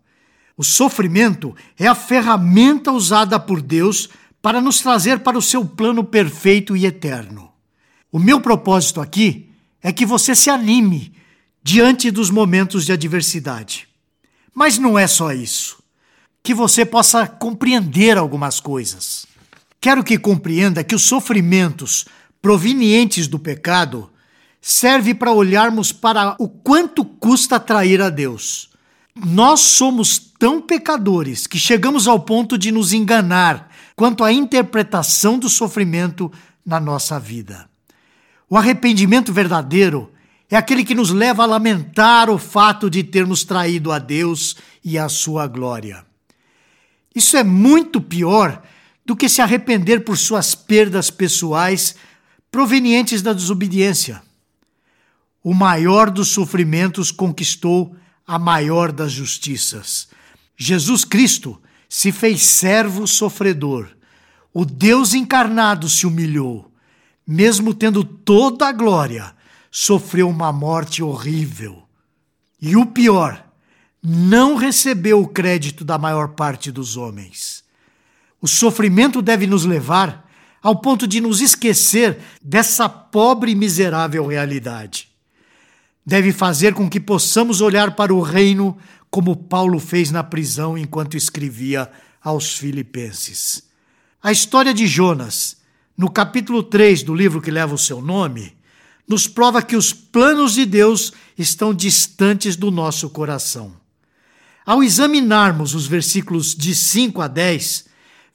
O 0.57 0.65
sofrimento 0.65 1.55
é 1.79 1.87
a 1.87 1.95
ferramenta 1.95 2.91
usada 2.91 3.39
por 3.39 3.61
Deus 3.61 4.09
para 4.41 4.59
nos 4.59 4.81
trazer 4.81 5.19
para 5.19 5.37
o 5.37 5.41
seu 5.41 5.63
plano 5.63 6.03
perfeito 6.03 6.75
e 6.75 6.85
eterno. 6.85 7.49
O 8.11 8.19
meu 8.19 8.41
propósito 8.41 8.99
aqui 8.99 9.52
é 9.83 9.91
que 9.91 10.05
você 10.05 10.33
se 10.33 10.49
anime 10.49 11.13
diante 11.61 12.09
dos 12.09 12.29
momentos 12.29 12.85
de 12.85 12.93
adversidade. 12.93 13.87
Mas 14.55 14.77
não 14.77 14.97
é 14.97 15.05
só 15.05 15.33
isso 15.33 15.83
que 16.41 16.53
você 16.53 16.85
possa 16.85 17.25
compreender 17.25 18.17
algumas 18.17 18.59
coisas. 18.59 19.25
Quero 19.79 20.03
que 20.03 20.17
compreenda 20.17 20.83
que 20.83 20.93
os 20.93 21.03
sofrimentos 21.03 22.05
provenientes 22.41 23.27
do 23.27 23.39
pecado 23.39 24.09
serve 24.61 25.13
para 25.13 25.31
olharmos 25.31 25.93
para 25.93 26.35
o 26.37 26.49
quanto 26.49 27.05
custa 27.05 27.59
trair 27.59 28.01
a 28.01 28.09
Deus. 28.09 28.69
Nós 29.15 29.61
somos 29.61 30.19
tão 30.19 30.59
pecadores 30.61 31.47
que 31.47 31.57
chegamos 31.57 32.07
ao 32.07 32.19
ponto 32.19 32.57
de 32.57 32.71
nos 32.71 32.91
enganar 32.91 33.69
quanto 33.95 34.23
à 34.23 34.33
interpretação 34.33 35.39
do 35.39 35.49
sofrimento 35.49 36.31
na 36.65 36.79
nossa 36.79 37.19
vida. 37.19 37.69
O 38.53 38.57
arrependimento 38.57 39.33
verdadeiro 39.33 40.11
é 40.47 40.55
aquele 40.55 40.85
que 40.85 40.93
nos 40.93 41.09
leva 41.09 41.41
a 41.41 41.47
lamentar 41.47 42.29
o 42.29 42.37
fato 42.37 42.87
de 42.87 43.03
termos 43.03 43.43
traído 43.43 43.91
a 43.91 43.97
Deus 43.97 44.55
e 44.85 44.95
a 44.95 45.09
sua 45.09 45.47
glória. 45.47 46.05
Isso 47.15 47.35
é 47.35 47.43
muito 47.43 47.99
pior 47.99 48.61
do 49.03 49.15
que 49.15 49.27
se 49.27 49.41
arrepender 49.41 50.01
por 50.01 50.19
suas 50.19 50.53
perdas 50.53 51.09
pessoais 51.09 51.95
provenientes 52.51 53.23
da 53.23 53.33
desobediência. 53.33 54.21
O 55.43 55.51
maior 55.55 56.11
dos 56.11 56.27
sofrimentos 56.27 57.09
conquistou 57.09 57.95
a 58.23 58.37
maior 58.37 58.91
das 58.91 59.11
justiças. 59.11 60.09
Jesus 60.55 61.03
Cristo 61.03 61.59
se 61.89 62.11
fez 62.11 62.43
servo 62.43 63.07
sofredor. 63.07 63.89
O 64.53 64.63
Deus 64.63 65.15
encarnado 65.15 65.89
se 65.89 66.05
humilhou, 66.05 66.71
mesmo 67.25 67.73
tendo 67.73 68.03
toda 68.03 68.67
a 68.67 68.71
glória, 68.71 69.33
sofreu 69.71 70.29
uma 70.29 70.51
morte 70.51 71.01
horrível. 71.01 71.83
E 72.61 72.75
o 72.75 72.85
pior, 72.85 73.43
não 74.03 74.55
recebeu 74.55 75.21
o 75.21 75.27
crédito 75.27 75.85
da 75.85 75.97
maior 75.97 76.29
parte 76.29 76.69
dos 76.69 76.97
homens. 76.97 77.63
O 78.41 78.47
sofrimento 78.47 79.21
deve 79.21 79.47
nos 79.47 79.63
levar 79.63 80.29
ao 80.61 80.75
ponto 80.75 81.07
de 81.07 81.21
nos 81.21 81.39
esquecer 81.39 82.19
dessa 82.41 82.89
pobre 82.89 83.51
e 83.51 83.55
miserável 83.55 84.27
realidade. 84.27 85.09
Deve 86.05 86.33
fazer 86.33 86.73
com 86.73 86.89
que 86.89 86.99
possamos 86.99 87.61
olhar 87.61 87.95
para 87.95 88.13
o 88.13 88.21
reino 88.21 88.77
como 89.09 89.35
Paulo 89.35 89.79
fez 89.79 90.11
na 90.11 90.23
prisão 90.23 90.77
enquanto 90.77 91.15
escrevia 91.15 91.89
aos 92.21 92.57
Filipenses. 92.57 93.63
A 94.21 94.31
história 94.31 94.73
de 94.73 94.85
Jonas, 94.85 95.57
no 95.97 96.09
capítulo 96.09 96.63
3 96.63 97.03
do 97.03 97.13
livro 97.13 97.41
que 97.41 97.51
leva 97.51 97.75
o 97.75 97.77
seu 97.77 98.01
nome, 98.01 98.55
nos 99.07 99.27
prova 99.27 99.61
que 99.61 99.75
os 99.75 99.93
planos 99.93 100.53
de 100.53 100.65
Deus 100.65 101.13
estão 101.37 101.73
distantes 101.73 102.55
do 102.55 102.71
nosso 102.71 103.09
coração. 103.09 103.73
Ao 104.65 104.81
examinarmos 104.81 105.75
os 105.75 105.85
versículos 105.85 106.55
de 106.55 106.73
5 106.73 107.21
a 107.21 107.27
10, 107.27 107.85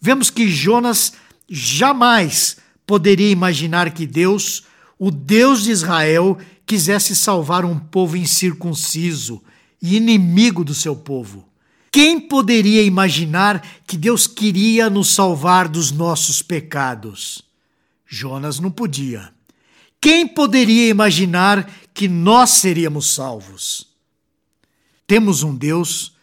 vemos 0.01 0.31
que 0.31 0.49
Jonas 0.49 1.15
jamais 1.49 2.59
poderia 2.87 3.31
imaginar 3.31 3.93
que 3.93 4.07
Deus, 4.07 4.65
o 4.99 5.11
Deus 5.11 5.65
de 5.65 5.71
Israel, 5.71 6.39
quisesse 6.67 7.17
salvar 7.17 7.65
um 7.65 7.79
povo 7.79 8.17
incircunciso 8.17 9.43
e 9.81 9.97
inimigo 9.97 10.63
do 10.63 10.75
seu 10.75 10.95
povo. 10.95 11.49
Quem 11.91 12.21
poderia 12.21 12.83
imaginar 12.83 13.67
que 13.87 13.97
Deus 13.97 14.27
queria 14.27 14.91
nos 14.91 15.09
salvar 15.09 15.67
dos 15.67 15.91
nossos 15.91 16.43
pecados? 16.43 17.48
Jonas 18.09 18.59
não 18.59 18.71
podia. 18.71 19.33
Quem 20.01 20.27
poderia 20.27 20.89
imaginar 20.89 21.71
que 21.93 22.09
nós 22.09 22.51
seríamos 22.51 23.13
salvos? 23.13 23.89
Temos 25.07 25.43
um 25.43 25.55
Deus 25.55 26.17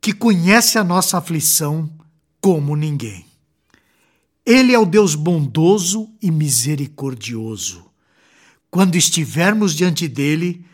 que 0.00 0.12
conhece 0.12 0.78
a 0.78 0.84
nossa 0.84 1.16
aflição 1.16 1.90
como 2.40 2.76
ninguém. 2.76 3.24
Ele 4.44 4.74
é 4.74 4.78
o 4.78 4.84
Deus 4.84 5.14
bondoso 5.14 6.10
e 6.20 6.30
misericordioso. 6.30 7.86
Quando 8.70 8.96
estivermos 8.96 9.74
diante 9.74 10.08
dele, 10.08 10.64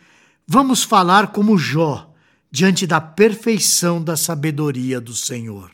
vamos 0.47 0.83
falar 0.83 1.29
como 1.29 1.59
Jó, 1.59 2.13
diante 2.51 2.87
da 2.87 3.01
perfeição 3.01 4.03
da 4.03 4.17
sabedoria 4.17 5.01
do 5.01 5.15
Senhor. 5.15 5.71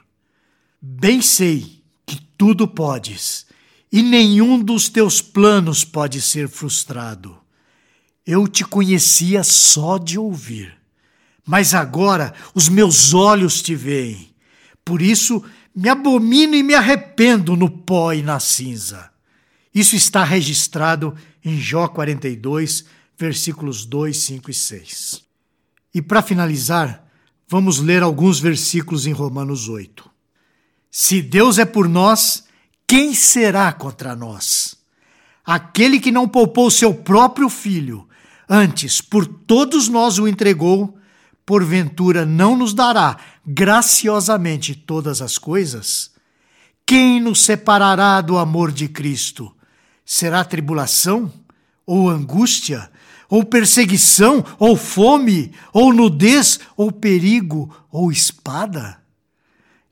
Bem 0.81 1.23
sei 1.23 1.83
que 2.05 2.21
tudo 2.37 2.67
podes, 2.67 3.47
e 3.93 4.03
nenhum 4.03 4.59
dos 4.59 4.89
teus 4.89 5.21
planos 5.21 5.85
pode 5.85 6.21
ser 6.21 6.49
frustrado. 6.49 7.39
Eu 8.27 8.49
te 8.49 8.65
conhecia 8.65 9.45
só 9.45 9.99
de 9.99 10.19
ouvir 10.19 10.83
mas 11.45 11.75
agora 11.75 12.35
os 12.55 12.69
meus 12.69 13.13
olhos 13.13 13.61
te 13.61 13.75
veem. 13.75 14.35
Por 14.85 15.03
isso 15.03 15.45
me 15.75 15.89
abomino 15.89 16.55
e 16.55 16.63
me 16.63 16.75
arrependo 16.75 17.57
no 17.57 17.69
pó 17.69 18.13
e 18.13 18.23
na 18.23 18.39
cinza. 18.39 19.11
Isso 19.75 19.97
está 19.97 20.23
registrado 20.23 21.17
em 21.45 21.59
Jó 21.59 21.89
42, 21.89 22.85
versículos 23.19 23.85
2, 23.87 24.17
5 24.17 24.51
e 24.51 24.55
6. 24.55 25.25
E 25.95 26.03
para 26.03 26.23
finalizar, 26.23 27.07
vamos 27.49 27.79
ler 27.79 28.03
alguns 28.03 28.39
versículos 28.39 29.07
em 29.07 29.13
Romanos 29.13 29.69
8. 29.69 30.11
Se 30.91 31.23
Deus 31.23 31.59
é 31.59 31.65
por 31.65 31.89
nós, 31.89 32.45
quem 32.93 33.15
será 33.15 33.73
contra 33.73 34.15
nós? 34.15 34.77
Aquele 35.47 35.99
que 35.99 36.13
não 36.13 36.29
poupou 36.29 36.71
seu 36.71 36.93
próprio 36.93 37.49
filho, 37.49 38.07
antes 38.47 39.01
por 39.01 39.27
todos 39.27 39.89
nós 39.89 40.19
o 40.19 40.29
entregou, 40.29 40.99
porventura 41.47 42.27
não 42.27 42.55
nos 42.55 42.75
dará 42.75 43.17
graciosamente 43.47 44.75
todas 44.75 45.23
as 45.23 45.39
coisas? 45.39 46.11
Quem 46.85 47.19
nos 47.19 47.43
separará 47.43 48.21
do 48.21 48.37
amor 48.37 48.71
de 48.71 48.87
Cristo? 48.89 49.57
Será 50.05 50.45
tribulação? 50.45 51.33
Ou 51.87 52.11
angústia? 52.11 52.91
Ou 53.27 53.43
perseguição? 53.43 54.45
Ou 54.59 54.77
fome? 54.77 55.55
Ou 55.73 55.95
nudez? 55.95 56.61
Ou 56.77 56.93
perigo? 56.93 57.75
Ou 57.91 58.13
espada? 58.13 59.02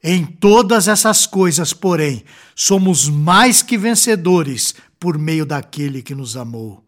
Em 0.03 0.25
todas 0.25 0.89
essas 0.89 1.27
coisas, 1.27 1.73
porém, 1.73 2.25
somos 2.57 3.09
mais 3.09 3.63
que 3.63 3.77
vencedores 3.77 4.75
por 4.99 5.19
meio 5.19 5.45
daquele 5.45 6.03
que 6.03 6.15
nos 6.15 6.37
amou. 6.37 6.85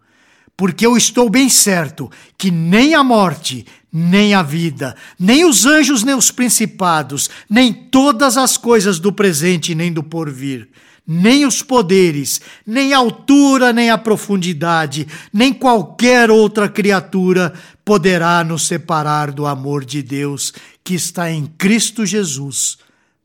Porque 0.56 0.86
eu 0.86 0.96
estou 0.96 1.28
bem 1.28 1.48
certo 1.48 2.10
que 2.38 2.50
nem 2.50 2.94
a 2.94 3.02
morte, 3.02 3.66
nem 3.92 4.32
a 4.32 4.42
vida, 4.42 4.96
nem 5.18 5.44
os 5.44 5.66
anjos, 5.66 6.02
nem 6.02 6.14
os 6.14 6.30
principados, 6.30 7.28
nem 7.48 7.72
todas 7.72 8.36
as 8.36 8.56
coisas 8.56 8.98
do 8.98 9.12
presente 9.12 9.74
nem 9.74 9.92
do 9.92 10.02
porvir, 10.02 10.68
nem 11.06 11.44
os 11.44 11.62
poderes, 11.62 12.40
nem 12.66 12.94
a 12.94 12.98
altura, 12.98 13.72
nem 13.72 13.90
a 13.90 13.98
profundidade, 13.98 15.06
nem 15.32 15.52
qualquer 15.52 16.30
outra 16.30 16.68
criatura 16.68 17.52
poderá 17.84 18.44
nos 18.44 18.66
separar 18.66 19.32
do 19.32 19.46
amor 19.46 19.84
de 19.84 20.02
Deus 20.02 20.52
que 20.84 20.94
está 20.94 21.30
em 21.30 21.46
Cristo 21.46 22.06
Jesus, 22.06 22.78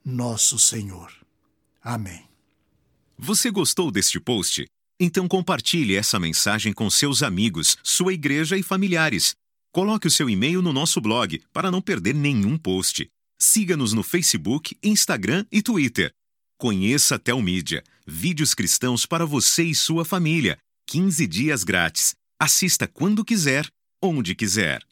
nosso 0.10 0.58
Senhor. 0.58 1.12
Amém. 1.84 2.24
Você 3.18 3.52
gostou 3.52 3.92
deste 3.92 4.22
post? 4.22 4.66
Então 4.98 5.28
compartilhe 5.28 5.98
essa 5.98 6.18
mensagem 6.18 6.72
com 6.72 6.90
seus 6.90 7.22
amigos, 7.22 7.76
sua 7.84 8.14
igreja 8.14 8.56
e 8.56 8.64
familiares. 8.64 9.36
Coloque 9.70 10.08
o 10.08 10.12
seu 10.12 10.30
e-mail 10.30 10.62
no 10.62 10.72
nosso 10.72 11.02
blog 11.02 11.44
para 11.52 11.70
não 11.70 11.82
perder 11.82 12.16
nenhum 12.16 12.58
post. 12.58 13.10
Siga-nos 13.38 13.92
no 13.92 14.02
Facebook, 14.02 14.78
Instagram 14.82 15.46
e 15.52 15.62
Twitter. 15.62 16.14
Conheça 16.58 17.20
Telmídia, 17.20 17.84
vídeos 18.08 18.54
cristãos 18.54 19.06
para 19.06 19.26
você 19.26 19.64
e 19.64 19.76
sua 19.76 20.06
família. 20.06 20.58
15 20.88 21.28
dias 21.28 21.66
grátis. 21.66 22.16
Assista 22.40 22.88
quando 22.88 23.26
quiser, 23.26 23.68
onde 24.02 24.34
quiser. 24.36 24.87